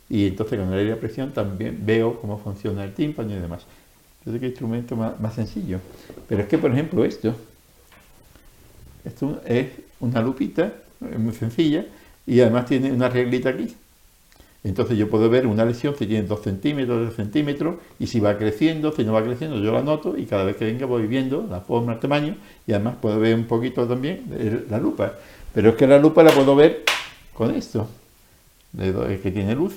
y 0.09 0.29
entonces 0.29 0.59
con 0.59 0.73
el 0.73 0.79
aire 0.79 0.93
a 0.93 1.01
presión 1.01 1.33
también 1.33 1.81
veo 1.85 2.21
cómo 2.21 2.39
funciona 2.39 2.85
el 2.85 2.95
tímpano 2.95 3.33
y 3.33 3.41
demás. 3.41 3.65
Entonces, 4.21 4.41
qué 4.41 4.47
instrumento 4.47 4.95
más, 4.95 5.35
sencillo. 5.35 5.81
Pero 6.29 6.43
es 6.43 6.49
que, 6.49 6.57
por 6.57 6.71
ejemplo, 6.71 7.05
esto, 7.05 7.35
esto 9.05 9.41
es 9.45 9.69
una 9.99 10.21
lupita 10.21 10.73
muy 11.01 11.35
sencilla 11.35 11.85
y 12.27 12.41
además 12.41 12.67
tiene 12.67 12.93
una 12.93 13.09
reglita 13.09 13.51
aquí. 13.51 13.75
Entonces 14.65 14.97
yo 14.97 15.11
puedo 15.11 15.29
ver 15.29 15.47
una 15.47 15.65
lesión 15.65 15.97
si 15.99 16.07
tiene 16.07 16.27
2 16.27 16.41
centímetros, 16.41 17.07
2 17.07 17.15
centímetros, 17.17 17.77
y 17.99 18.07
si 18.07 18.21
va 18.21 18.39
creciendo, 18.39 18.93
si 18.93 19.05
no 19.05 19.13
va 19.13 19.25
creciendo, 19.25 19.59
yo 19.59 19.73
la 19.73 19.83
noto 19.83 20.17
y 20.17 20.25
cada 20.25 20.45
vez 20.45 20.57
que 20.57 20.65
venga 20.67 20.87
voy 20.87 21.07
viendo 21.09 21.47
la 21.51 21.61
forma, 21.61 21.95
el 21.95 21.99
tamaño, 21.99 22.37
y 22.67 22.73
además 22.73 22.95
puedo 23.01 23.19
ver 23.19 23.35
un 23.35 23.47
poquito 23.47 23.89
también 23.89 24.23
la 24.71 24.79
lupa. 24.79 25.15
Pero 25.53 25.71
es 25.71 25.75
que 25.75 25.87
la 25.87 25.99
lupa 25.99 26.23
la 26.23 26.31
puedo 26.31 26.55
ver 26.55 26.85
con 27.35 27.53
esto, 27.53 27.89
que 28.79 29.31
tiene 29.33 29.55
luz 29.55 29.75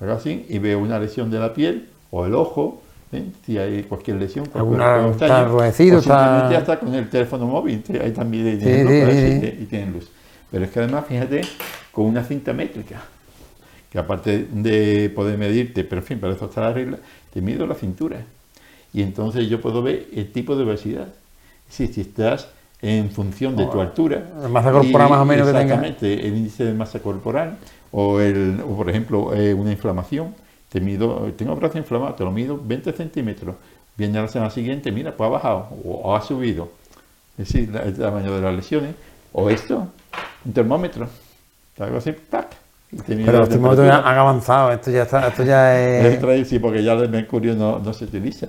así, 0.00 0.44
y 0.48 0.58
veo 0.58 0.78
una 0.78 0.98
lesión 0.98 1.30
de 1.30 1.38
la 1.38 1.54
piel 1.54 1.88
o 2.10 2.26
el 2.26 2.34
ojo, 2.34 2.82
¿eh? 3.12 3.24
si 3.46 3.56
hay 3.56 3.84
cualquier 3.84 4.18
lesión, 4.18 4.46
Alguna, 4.52 5.08
está 5.08 5.44
está... 5.98 6.58
está 6.58 6.80
con 6.80 6.94
el 6.94 7.08
teléfono 7.08 7.46
móvil, 7.46 7.82
ahí 8.02 8.10
también 8.10 8.46
y 8.48 9.64
tienen 9.66 9.92
luz. 9.92 10.10
Pero 10.52 10.64
es 10.64 10.70
que 10.70 10.78
además, 10.78 11.06
fíjate, 11.08 11.40
con 11.90 12.04
una 12.04 12.22
cinta 12.22 12.52
métrica, 12.52 13.02
que 13.90 13.98
aparte 13.98 14.46
de 14.50 15.10
poder 15.10 15.36
medirte, 15.36 15.82
pero 15.82 16.00
en 16.00 16.06
fin, 16.06 16.20
para 16.20 16.34
eso 16.34 16.44
está 16.44 16.60
la 16.60 16.72
regla, 16.72 16.98
te 17.32 17.40
mido 17.40 17.66
la 17.66 17.74
cintura. 17.74 18.24
Y 18.92 19.02
entonces 19.02 19.48
yo 19.48 19.60
puedo 19.60 19.82
ver 19.82 20.06
el 20.14 20.30
tipo 20.30 20.54
de 20.54 20.62
obesidad. 20.62 21.08
Si, 21.68 21.88
si 21.88 22.02
estás 22.02 22.48
en 22.82 23.10
función 23.10 23.56
de 23.56 23.66
tu 23.66 23.80
altura. 23.80 24.28
masa 24.50 24.72
corporal 24.72 25.08
más 25.08 25.20
o 25.20 25.24
menos 25.24 25.46
que 25.46 25.52
tenga. 25.52 25.74
Exactamente, 25.74 26.26
el 26.26 26.36
índice 26.36 26.64
de 26.64 26.74
masa 26.74 27.00
corporal 27.00 27.56
o, 27.92 28.20
el, 28.20 28.56
por 28.76 28.90
ejemplo, 28.90 29.32
eh, 29.34 29.54
una 29.54 29.70
inflamación, 29.70 30.34
te 30.68 30.80
mido, 30.80 31.32
tengo 31.36 31.54
brazo 31.54 31.78
inflamado, 31.78 32.14
te 32.14 32.24
lo 32.24 32.32
mido 32.32 32.60
20 32.62 32.92
centímetros, 32.92 33.54
viene 33.96 34.18
a 34.18 34.22
la 34.22 34.28
semana 34.28 34.50
siguiente, 34.50 34.90
mira, 34.90 35.16
pues 35.16 35.28
ha 35.28 35.30
bajado 35.30 35.68
o, 35.84 36.16
ha 36.16 36.22
subido, 36.22 36.72
es 37.38 37.52
decir, 37.52 37.74
el 37.76 37.96
tamaño 37.96 38.34
de 38.34 38.40
las 38.40 38.54
lesiones, 38.54 38.94
o 39.32 39.48
esto, 39.48 39.88
un 40.44 40.52
termómetro, 40.52 41.08
algo 41.78 41.98
así, 41.98 42.12
¡tac! 42.30 42.48
Pero 43.06 43.38
los 43.38 43.48
termómetros 43.48 43.90
han 43.90 44.18
avanzado, 44.18 44.72
esto 44.72 44.90
ya 44.90 45.02
está, 45.02 45.28
esto 45.28 45.44
ya 45.44 45.80
es... 46.08 46.48
Sí, 46.48 46.58
porque 46.58 46.82
ya 46.82 46.92
el 46.92 47.08
mercurio 47.08 47.54
no, 47.54 47.78
no 47.78 47.92
se 47.92 48.04
utiliza. 48.04 48.48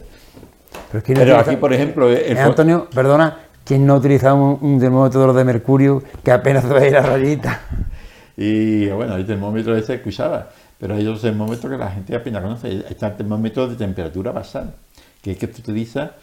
Pero, 0.92 1.38
aquí, 1.38 1.56
por 1.56 1.74
ejemplo... 1.74 2.10
El... 2.10 2.38
Antonio, 2.38 2.88
perdona, 2.94 3.38
¿quién 3.64 3.86
no 3.86 3.96
utiliza 3.96 4.34
un, 4.34 4.58
un 4.62 4.80
termómetro 4.80 5.34
de 5.34 5.44
mercurio 5.44 6.04
que 6.24 6.32
apenas 6.32 6.68
ve 6.68 6.92
la 6.92 7.02
rayita? 7.02 7.62
Y 8.36 8.88
bueno, 8.88 9.16
el 9.16 9.26
termómetro 9.28 9.76
ese 9.76 9.94
escuchaba, 9.94 10.50
pero 10.80 10.96
hay 10.96 11.06
otros 11.06 11.22
termómetros 11.22 11.72
que 11.72 11.78
la 11.78 11.92
gente 11.92 12.16
apenas 12.16 12.42
conoce. 12.42 12.84
Está 12.90 13.08
el 13.10 13.18
termómetro 13.18 13.68
de 13.68 13.76
temperatura 13.76 14.32
basal, 14.32 14.74
que 15.22 15.32
es 15.32 15.38
que 15.38 15.48
se 15.48 15.62
utiliza 15.62 16.14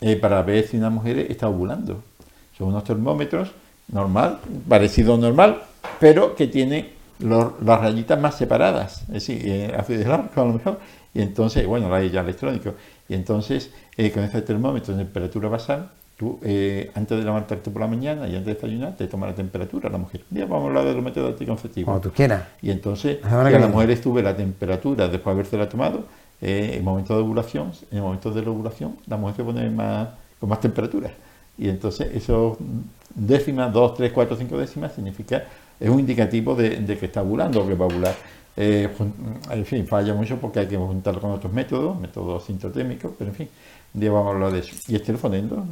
eh, 0.00 0.16
para 0.16 0.42
ver 0.42 0.66
si 0.66 0.76
una 0.76 0.90
mujer 0.90 1.18
está 1.18 1.48
ovulando. 1.48 2.02
Son 2.56 2.68
unos 2.68 2.84
termómetros 2.84 3.52
normal, 3.88 4.40
parecido 4.68 5.16
normal, 5.16 5.62
pero 6.00 6.34
que 6.34 6.46
tiene 6.46 6.90
las 7.18 7.80
rayitas 7.80 8.20
más 8.20 8.36
separadas, 8.36 9.02
es 9.02 9.26
decir, 9.26 9.40
eh, 9.44 9.74
a 9.74 10.44
lo 10.44 10.52
mejor, 10.52 10.80
y 11.14 11.22
entonces, 11.22 11.66
bueno, 11.66 11.88
la 11.88 12.04
ya 12.04 12.20
electrónico, 12.20 12.74
y 13.08 13.14
entonces 13.14 13.70
eh, 13.96 14.10
con 14.10 14.22
este 14.24 14.42
termómetro 14.42 14.94
de 14.94 15.04
temperatura 15.04 15.48
basal 15.48 15.90
Tú, 16.16 16.40
eh, 16.42 16.90
antes 16.94 17.18
de 17.18 17.24
levantarte 17.24 17.70
por 17.70 17.82
la 17.82 17.88
mañana 17.88 18.26
y 18.26 18.36
antes 18.36 18.46
de 18.46 18.54
desayunar, 18.54 18.96
te 18.96 19.06
toma 19.06 19.26
la 19.26 19.34
temperatura 19.34 19.90
la 19.90 19.98
mujer. 19.98 20.22
Ya 20.30 20.46
vamos 20.46 20.64
a 20.64 20.66
hablar 20.68 20.84
de 20.86 20.94
los 20.94 21.04
métodos 21.04 21.32
anticonceptivos. 21.32 21.88
Como 21.88 22.00
tú 22.00 22.10
quieras. 22.10 22.42
Y 22.62 22.70
entonces, 22.70 23.18
que 23.18 23.58
la 23.58 23.68
mujer 23.68 23.90
estuve 23.90 24.22
la 24.22 24.34
temperatura 24.34 25.08
después 25.08 25.24
de 25.24 25.30
haberte 25.32 25.58
la 25.58 25.68
tomado, 25.68 26.06
eh, 26.40 26.70
en 26.72 26.78
el 26.78 26.82
momento 26.82 27.14
de 27.14 27.20
ovulación, 27.22 27.72
en 27.90 27.98
el 27.98 28.02
momento 28.02 28.30
de 28.30 28.40
la 28.40 28.50
ovulación, 28.50 28.96
la 29.06 29.18
mujer 29.18 29.36
se 29.36 29.44
pone 29.44 29.68
más, 29.68 30.08
con 30.40 30.48
más 30.48 30.58
temperatura. 30.58 31.10
Y 31.58 31.68
entonces, 31.68 32.14
esos 32.14 32.56
décimas, 33.14 33.72
dos, 33.72 33.94
tres, 33.94 34.12
cuatro, 34.12 34.36
cinco 34.36 34.58
décimas, 34.58 34.94
significa, 34.94 35.44
es 35.80 35.88
un 35.88 36.00
indicativo 36.00 36.54
de, 36.54 36.84
que 36.98 37.06
está 37.06 37.22
ovulando 37.22 37.62
o 37.62 37.66
que 37.66 37.74
va 37.74 37.84
a 37.84 37.88
ovular. 37.88 38.14
Eh, 38.58 38.88
en 39.50 39.66
fin, 39.66 39.86
falla 39.86 40.14
mucho 40.14 40.38
porque 40.38 40.60
hay 40.60 40.66
que 40.66 40.76
juntarlo 40.76 41.20
con 41.20 41.30
otros 41.30 41.52
métodos, 41.52 41.98
métodos 42.00 42.44
sintotémicos, 42.44 43.12
pero 43.18 43.30
en 43.30 43.36
fin 43.36 43.48
día 43.96 44.10
vamos 44.10 44.28
a 44.28 44.34
hablar 44.34 44.52
de 44.52 44.60
eso. 44.60 44.74
Y 44.88 44.94
este 44.94 45.04
es 45.04 45.08
el 45.10 45.18
fonendo. 45.18 45.66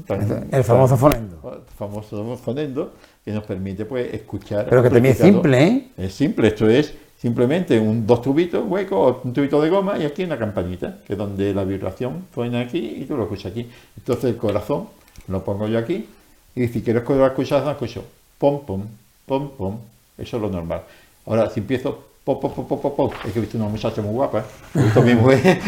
el 0.50 0.64
famoso 0.64 0.96
fonendo. 0.96 1.52
El 1.54 1.74
famoso 1.76 2.36
fonendo 2.36 2.92
que 3.24 3.32
nos 3.32 3.44
permite 3.44 3.84
pues 3.84 4.12
escuchar. 4.12 4.66
Pero 4.68 4.82
que 4.82 4.90
también 4.90 5.14
es 5.14 5.20
simple, 5.20 5.62
¿eh? 5.62 5.88
Es 5.96 6.14
simple, 6.14 6.48
esto 6.48 6.68
es 6.68 6.94
simplemente 7.18 7.78
un, 7.78 8.06
dos 8.06 8.22
tubitos 8.22 8.64
huecos, 8.66 9.18
un 9.24 9.32
tubito 9.32 9.60
de 9.60 9.70
goma 9.70 9.98
y 9.98 10.04
aquí 10.04 10.24
una 10.24 10.38
campanita, 10.38 10.98
que 11.06 11.14
es 11.14 11.18
donde 11.18 11.54
la 11.54 11.64
vibración 11.64 12.26
suena 12.34 12.60
aquí 12.60 12.96
y 13.00 13.04
tú 13.04 13.16
lo 13.16 13.24
escuchas 13.24 13.52
aquí. 13.52 13.68
Entonces 13.96 14.24
el 14.24 14.36
corazón 14.36 14.88
lo 15.28 15.44
pongo 15.44 15.68
yo 15.68 15.78
aquí 15.78 16.06
y 16.54 16.68
si 16.68 16.82
quiero 16.82 17.00
escuchar, 17.00 17.68
escucho 17.68 18.04
pom, 18.38 18.64
pom, 18.64 18.82
pom, 19.26 19.50
pom. 19.56 19.78
Eso 20.18 20.36
es 20.36 20.42
lo 20.42 20.48
normal. 20.48 20.82
Ahora, 21.26 21.50
si 21.50 21.60
empiezo 21.60 22.04
pop, 22.24 22.40
pop, 22.40 22.54
pop, 22.54 22.80
pop, 22.80 22.96
pop, 22.96 23.14
es 23.24 23.32
que 23.32 23.38
he 23.38 23.42
visto 23.42 23.58
una 23.58 23.68
muchacha 23.68 24.02
muy 24.02 24.12
guapa, 24.12 24.44
he 24.74 24.82
visto 24.82 25.02
mi 25.02 25.14
mujer 25.14 25.60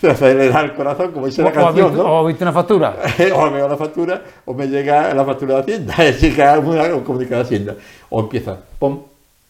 se 0.00 0.10
acelera 0.10 0.60
el 0.60 0.74
corazón, 0.74 1.12
como 1.12 1.26
dice 1.26 1.42
la 1.42 1.52
canción, 1.52 1.96
¿no? 1.96 2.20
¿O 2.20 2.26
viste 2.26 2.44
una 2.44 2.52
factura? 2.52 2.96
o 3.34 3.50
me 3.50 3.56
llega 3.56 3.68
la 3.68 3.76
factura, 3.76 4.22
o 4.44 4.54
me 4.54 4.66
llega 4.66 5.14
la 5.14 5.24
factura 5.24 5.54
de 5.54 5.60
Hacienda, 5.60 5.94
es 5.98 6.20
decir, 6.20 6.36
que 6.36 6.42
una 6.42 7.02
comunicada 7.02 7.42
de 7.42 7.46
Hacienda. 7.46 7.74
O 8.10 8.20
empieza, 8.20 8.58
pom, 8.78 9.02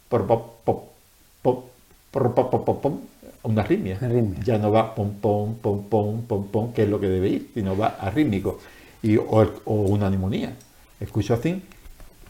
por 0.09 0.27
pop, 0.27 0.65
pop, 0.65 0.85
pop, 1.43 1.65
por 2.11 2.35
pop, 2.35 2.51
pop, 2.51 2.65
pop, 2.65 2.83
pom, 2.83 3.01
una 3.43 3.63
arritmia. 3.63 3.99
Ya 4.45 4.59
no 4.59 4.71
va 4.71 4.95
pom, 4.95 5.15
pom, 5.21 5.55
pom, 5.57 5.83
pom, 5.85 6.23
pom, 6.23 6.47
pom, 6.49 6.73
que 6.73 6.83
es 6.83 6.89
lo 6.89 6.99
que 6.99 7.09
debe 7.09 7.29
ir, 7.29 7.51
sino 7.55 7.77
va 7.77 7.97
arrítmico. 8.01 8.59
Y, 9.03 9.17
o, 9.17 9.47
una 9.67 10.11
neumonía. 10.11 10.57
Escucho 11.01 11.35
así 11.35 11.63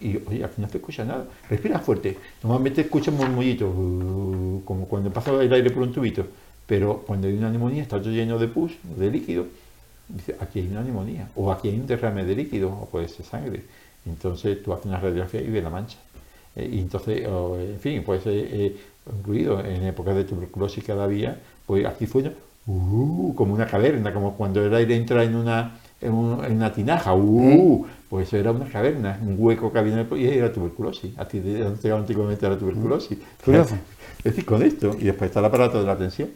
y, 0.00 0.16
oye, 0.26 0.44
aquí 0.44 0.60
no 0.60 0.68
se 0.68 0.78
escucha 0.78 1.04
nada. 1.04 1.26
Respira 1.48 1.78
fuerte. 1.78 2.16
Normalmente 2.42 2.82
escucha 2.82 3.10
murmullitos, 3.10 3.68
uh, 3.68 4.62
como 4.64 4.86
cuando 4.86 5.10
pasa 5.12 5.30
el 5.42 5.52
aire 5.52 5.70
por 5.70 5.82
un 5.82 5.92
tubito. 5.92 6.26
Pero 6.66 7.04
cuando 7.06 7.28
hay 7.28 7.34
una 7.34 7.50
neumonía, 7.50 7.82
está 7.82 8.00
todo 8.00 8.10
lleno 8.10 8.38
de 8.38 8.48
pus, 8.48 8.72
de 8.96 9.10
líquido, 9.10 9.46
dice, 10.08 10.36
aquí 10.40 10.60
hay 10.60 10.68
una 10.68 10.82
neumonía, 10.82 11.30
o 11.36 11.52
aquí 11.52 11.68
hay 11.68 11.78
un 11.78 11.86
derrame 11.86 12.24
de 12.24 12.34
líquido, 12.34 12.70
o 12.70 12.86
puede 12.86 13.08
ser 13.08 13.24
sangre. 13.24 13.62
Entonces 14.04 14.62
tú 14.62 14.72
haces 14.72 14.86
una 14.86 14.98
radiografía 15.00 15.40
y 15.40 15.48
ves 15.48 15.62
la 15.62 15.70
mancha. 15.70 15.98
Eh, 16.56 16.70
y 16.72 16.80
entonces, 16.80 17.22
en 17.24 17.78
fin, 17.80 18.02
puede 18.02 18.20
ser 18.20 18.34
eh, 18.34 18.76
incluido 19.16 19.60
en 19.60 19.84
épocas 19.84 20.16
de 20.16 20.24
tuberculosis 20.24 20.82
que 20.82 20.92
había, 20.92 21.38
pues 21.66 21.84
aquí 21.86 22.06
fue 22.06 22.32
uh, 22.66 23.34
como 23.34 23.54
una 23.54 23.66
caverna, 23.66 24.12
como 24.12 24.36
cuando 24.36 24.64
el 24.64 24.74
aire 24.74 24.96
entra 24.96 25.22
en 25.22 25.36
una, 25.36 25.78
en, 26.00 26.12
una 26.12 26.72
tinaja, 26.72 27.14
uh, 27.14 27.86
pues 28.08 28.28
eso 28.28 28.36
era 28.36 28.52
una 28.52 28.66
caverna, 28.66 29.18
un 29.22 29.36
hueco 29.38 29.72
que 29.72 29.78
había 29.78 29.94
en 29.94 29.98
el 30.00 30.18
y 30.18 30.26
era 30.26 30.52
tuberculosis, 30.52 31.12
así 31.18 31.42
antiguamente 31.90 32.48
la 32.48 32.58
tuberculosis. 32.58 33.18
Curioso. 33.44 33.76
Es 34.18 34.32
decir, 34.32 34.44
con 34.44 34.62
esto, 34.62 34.96
y 34.98 35.04
después 35.04 35.28
está 35.28 35.38
el 35.38 35.46
aparato 35.46 35.78
de 35.78 35.86
la 35.86 35.92
atención 35.92 36.30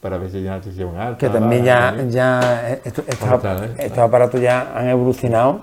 para 0.00 0.18
ver 0.18 0.28
si 0.28 0.34
tiene 0.34 0.48
una 0.48 0.60
tensión 0.60 0.96
alta. 0.96 1.18
Que 1.18 1.28
también 1.28 1.64
ya, 1.64 1.94
ya 2.08 2.70
eh, 2.72 2.80
estos, 2.84 3.98
aparatos 3.98 4.40
ya 4.40 4.72
han 4.76 4.88
evolucionado. 4.88 5.62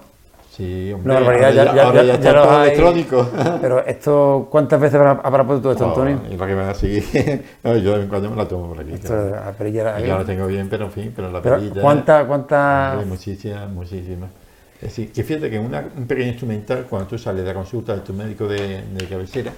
Sí, 0.55 0.93
hombre, 0.93 1.17
ahora 1.17 1.51
ya, 1.51 2.13
está 2.13 2.33
todo 2.33 2.63
electrónico. 2.63 3.29
Pero 3.61 3.85
esto, 3.85 4.47
¿cuántas 4.49 4.79
veces 4.79 5.01
habrá 5.01 5.45
puesto 5.45 5.61
todo 5.63 5.71
esto, 5.73 5.85
Antonio? 5.85 6.21
Y 6.31 6.37
la 6.37 6.47
que 6.47 6.55
me 6.55 6.61
va 6.61 6.69
a 6.69 6.73
seguir, 6.73 7.03
yo 7.63 7.73
de 7.73 7.81
vez 7.81 8.03
en 8.03 8.07
cuando 8.07 8.29
me 8.29 8.37
la 8.37 8.47
tomo 8.47 8.69
por 8.69 8.79
aquí. 8.79 8.93
Esto, 8.93 9.31
la 9.31 9.51
perilla, 9.51 9.99
yo 9.99 10.17
la 10.17 10.23
tengo 10.23 10.47
bien, 10.47 10.69
pero 10.69 10.85
en 10.85 10.91
fin, 10.91 11.13
pero 11.13 11.29
la 11.29 11.41
perilla... 11.41 11.81
¿Cuántas? 11.81 12.25
Cuánta... 12.25 13.03
Muchísimas, 13.05 13.69
muchísimas. 13.69 14.29
Es 14.75 14.81
decir, 14.81 15.11
que 15.11 15.23
fíjate 15.25 15.49
que 15.49 15.59
una, 15.59 15.83
un 15.97 16.07
pequeño 16.07 16.29
instrumental, 16.29 16.85
cuando 16.89 17.09
tú 17.09 17.17
sales 17.17 17.41
de 17.41 17.47
la 17.49 17.53
consulta 17.53 17.93
de 17.93 18.01
tu 18.01 18.13
médico 18.13 18.47
de, 18.47 18.81
de 18.81 19.05
cabecera, 19.09 19.51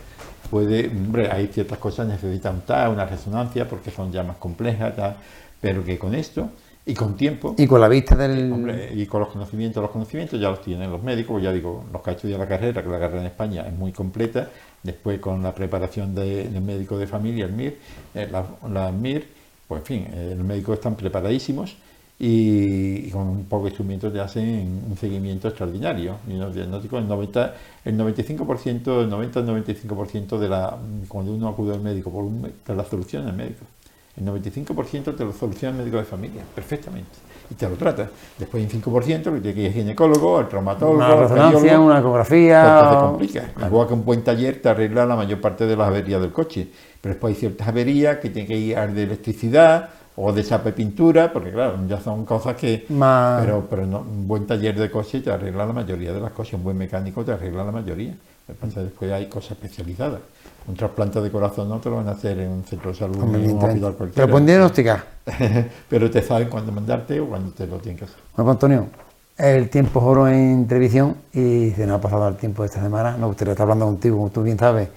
puede, 0.50 0.88
hombre, 0.88 1.30
hay 1.32 1.46
ciertas 1.48 1.78
cosas 1.78 2.08
que 2.08 2.14
necesitan 2.14 2.62
tal, 2.62 2.94
una 2.94 3.06
resonancia 3.06 3.68
porque 3.68 3.92
son 3.92 4.12
ya 4.12 4.24
más 4.24 4.38
complejas, 4.38 4.96
tal, 4.96 5.16
pero 5.62 5.84
que 5.84 6.00
con 6.00 6.16
esto 6.16 6.50
y 6.88 6.94
con 6.94 7.18
tiempo. 7.18 7.54
Y 7.58 7.68
con 7.68 7.82
la 7.82 7.90
vista 7.90 8.16
del. 8.16 8.92
y 8.96 9.06
con 9.06 9.20
los 9.20 9.30
conocimientos, 9.30 9.82
los 9.82 9.92
conocimientos 9.92 10.40
ya 10.40 10.50
los 10.50 10.62
tienen 10.62 10.90
los 10.90 11.04
médicos, 11.04 11.44
ya 11.44 11.52
digo, 11.52 11.84
los 11.92 12.02
que 12.02 12.10
ha 12.10 12.14
estudiado 12.14 12.42
la 12.42 12.48
carrera, 12.48 12.82
que 12.82 12.90
la 12.90 12.98
carrera 12.98 13.22
en 13.22 13.28
España 13.28 13.68
es 13.68 13.74
muy 13.74 13.92
completa, 13.92 14.50
después 14.82 15.20
con 15.20 15.44
la 15.44 15.54
preparación 15.54 16.16
del 16.16 16.62
médico 16.62 16.98
de 16.98 17.06
familia, 17.06 17.46
el 17.46 17.52
MIR, 17.52 17.78
eh, 18.16 18.30
la, 18.32 18.92
MIR, 18.92 19.28
pues 19.68 19.82
en 19.82 19.86
fin, 19.86 20.08
eh, 20.14 20.34
los 20.38 20.48
médicos 20.48 20.76
están 20.76 20.96
preparadísimos 20.96 21.76
y, 22.20 23.10
con 23.12 23.28
un 23.28 23.46
poco 23.46 23.66
de 23.66 23.70
instrumentos 23.72 24.14
te 24.14 24.22
hacen 24.22 24.86
un 24.90 24.98
seguimiento 24.98 25.50
extraordinario. 25.50 26.16
Y 26.26 26.40
el 26.40 26.54
diagnóstico, 26.54 26.98
el 26.98 27.08
90, 27.08 27.56
el 27.84 27.98
95%, 27.98 29.02
el 29.02 29.10
90 29.10 29.42
95% 29.42 30.38
de 30.40 30.50
la, 30.50 30.78
cuando 31.10 31.34
uno 31.34 31.50
acude 31.50 31.74
al 31.74 31.82
médico, 31.82 32.12
por 32.12 32.24
un, 32.24 32.50
te 32.64 32.74
la 32.74 32.86
soluciona 32.86 33.30
el 33.30 33.36
médico. 33.36 33.66
El 34.18 34.26
95% 34.26 35.16
te 35.16 35.24
lo 35.24 35.32
soluciona 35.32 35.76
el 35.76 35.84
médico 35.84 35.98
de 35.98 36.04
familia, 36.04 36.42
perfectamente. 36.56 37.12
Y 37.50 37.56
te 37.56 37.70
lo 37.70 37.76
trata. 37.76 38.10
Después 38.38 38.64
hay 38.64 38.76
un 38.76 38.82
5% 38.82 39.24
que 39.24 39.40
tiene 39.40 39.54
que 39.54 39.62
ir 39.62 39.68
al 39.68 39.74
ginecólogo, 39.74 40.40
al 40.40 40.50
traumatólogo, 40.50 40.96
una 40.96 41.16
resonancia, 41.16 41.80
una 41.80 42.00
ecografía. 42.00 42.80
Pues 42.80 42.90
te 42.90 42.98
complica. 43.06 43.68
Igual 43.68 43.88
que 43.88 43.94
un 43.94 44.04
buen 44.04 44.24
taller 44.24 44.62
te 44.62 44.70
arregla 44.70 45.06
la 45.06 45.16
mayor 45.16 45.40
parte 45.40 45.66
de 45.66 45.76
las 45.76 45.88
averías 45.88 46.20
del 46.20 46.32
coche. 46.32 46.68
Pero 47.00 47.14
después 47.14 47.36
hay 47.36 47.40
ciertas 47.40 47.68
averías 47.68 48.18
que 48.18 48.30
tienen 48.32 48.48
que 48.48 48.58
ir 48.58 48.78
al 48.78 48.94
de 48.94 49.04
electricidad, 49.04 49.90
o 50.20 50.34
de 50.34 50.44
chape 50.44 50.72
pintura, 50.74 51.32
porque 51.32 51.52
claro, 51.52 51.78
ya 51.88 52.00
son 52.00 52.26
cosas 52.26 52.56
que... 52.56 52.88
Pero, 52.90 53.68
pero 53.70 53.86
no, 53.86 54.00
un 54.00 54.28
buen 54.28 54.48
taller 54.48 54.76
de 54.76 54.90
coche 54.90 55.22
te 55.22 55.32
arregla 55.32 55.64
la 55.64 55.74
mayoría 55.74 56.12
de 56.12 56.20
las 56.20 56.32
cosas, 56.32 56.56
un 56.56 56.64
buen 56.64 56.76
mecánico 56.76 57.24
te 57.24 57.34
arregla 57.34 57.64
la 57.64 57.72
mayoría. 57.72 58.16
Después 58.48 59.12
hay 59.12 59.28
cosas 59.28 59.52
especializadas. 59.52 60.22
Un 60.68 60.76
trasplante 60.76 61.22
de 61.22 61.32
corazón 61.32 61.70
no 61.70 61.80
te 61.80 61.90
lo 61.90 61.98
van 61.98 62.10
a 62.10 62.12
hacer 62.12 62.40
en 62.40 62.50
un 62.50 62.64
centro 62.64 62.92
de 62.92 62.98
salud, 62.98 63.24
en 63.24 63.52
un 63.52 63.64
hospital 63.64 63.94
cualquiera. 63.94 64.12
Pero 64.16 64.28
pueden 64.30 64.46
diagnosticar. 64.48 65.04
pero 65.90 66.12
te 66.12 66.22
saben 66.22 66.50
cuándo 66.50 66.72
mandarte 66.72 67.20
o 67.22 67.28
cuándo 67.28 67.52
te 67.52 67.66
lo 67.66 67.78
tienen 67.78 67.98
que 67.98 68.06
hacer. 68.06 68.18
Bueno, 68.36 68.52
Antonio, 68.52 68.88
el 69.38 69.70
tiempo 69.70 70.00
es 70.00 70.06
oro 70.06 70.28
en 70.28 70.68
televisión 70.68 71.16
y 71.32 71.72
se 71.72 71.86
nos 71.86 72.00
ha 72.00 72.02
pasado 72.02 72.28
el 72.28 72.36
tiempo 72.36 72.64
de 72.64 72.68
esta 72.68 72.82
semana. 72.82 73.16
Nos 73.18 73.30
gustaría 73.30 73.54
estar 73.54 73.64
hablando 73.64 73.86
contigo, 73.86 74.18
como 74.18 74.30
tú 74.30 74.44
bien 74.44 74.60
sabes, 74.60 74.90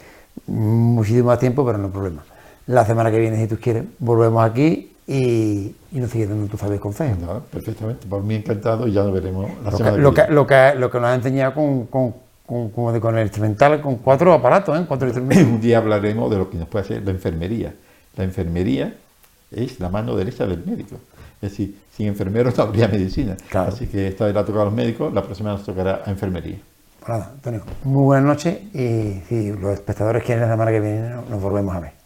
muchísimo 0.47 1.27
más 1.27 1.39
tiempo, 1.39 1.65
pero 1.65 1.79
no 1.79 1.87
hay 1.87 1.93
problema. 1.93 2.25
La 2.67 2.85
semana 2.85 3.11
que 3.11 3.19
viene, 3.19 3.37
si 3.37 3.47
tú 3.47 3.59
quieres, 3.61 3.85
volvemos 3.99 4.43
aquí 4.43 4.93
y, 5.07 5.75
y 5.93 6.01
nos 6.01 6.11
sigue 6.11 6.27
dando 6.27 6.47
tu 6.47 6.57
saber 6.57 6.81
consejos. 6.81 7.19
No, 7.19 7.41
perfectamente, 7.41 8.07
por 8.07 8.23
mí 8.23 8.37
encantado 8.37 8.87
y 8.87 8.93
ya 8.93 9.03
lo 9.03 9.13
veremos 9.13 9.51
la 9.65 9.71
lo 9.71 9.77
semana 9.77 9.97
que, 9.97 10.03
lo 10.03 10.15
que, 10.15 10.27
lo, 10.29 10.47
que, 10.47 10.73
lo 10.77 10.91
que 10.91 11.01
nos 11.01 11.09
ha 11.09 11.15
enseñado 11.15 11.55
con, 11.55 11.87
con, 11.87 12.15
con, 12.51 12.99
con 13.01 13.17
el 13.17 13.23
instrumental, 13.23 13.81
con 13.81 13.97
cuatro 13.97 14.33
aparatos, 14.33 14.79
¿eh? 14.79 14.85
cuatro 14.89 15.07
instrumentos. 15.09 15.47
Un 15.47 15.61
día 15.61 15.79
hablaremos 15.79 16.29
de 16.31 16.39
lo 16.39 16.51
que 16.51 16.59
nos 16.59 16.67
puede 16.67 16.85
hacer 16.85 17.05
la 17.05 17.13
enfermería. 17.13 17.73
La 18.17 18.25
enfermería 18.25 18.93
es 19.53 19.79
la 19.79 19.89
mano 19.89 20.17
derecha 20.17 20.47
del 20.47 20.65
médico. 20.65 20.97
Es 21.41 21.51
decir, 21.53 21.77
sin 21.97 22.09
enfermeros 22.09 22.57
no 22.59 22.65
habría 22.65 22.89
medicina. 22.89 23.37
Así 23.55 23.87
que 23.87 24.09
esta 24.09 24.25
vez 24.25 24.35
la 24.35 24.41
ha 24.41 24.45
tocado 24.45 24.63
a 24.63 24.65
los 24.67 24.75
médicos, 24.75 25.13
la 25.15 25.23
próxima 25.23 25.51
nos 25.53 25.65
tocará 25.65 26.03
a 26.05 26.11
enfermería. 26.11 26.59
Pues 26.99 27.09
nada, 27.09 27.31
Antonio, 27.33 27.63
muy 27.85 28.03
buenas 28.03 28.27
noches 28.27 28.59
y 28.75 29.23
si 29.29 29.53
los 29.53 29.73
espectadores 29.73 30.23
quieren 30.25 30.43
la 30.43 30.51
semana 30.51 30.71
que 30.71 30.81
viene, 30.81 31.09
nos 31.31 31.41
volvemos 31.41 31.75
a 31.75 31.81
ver. 31.81 32.00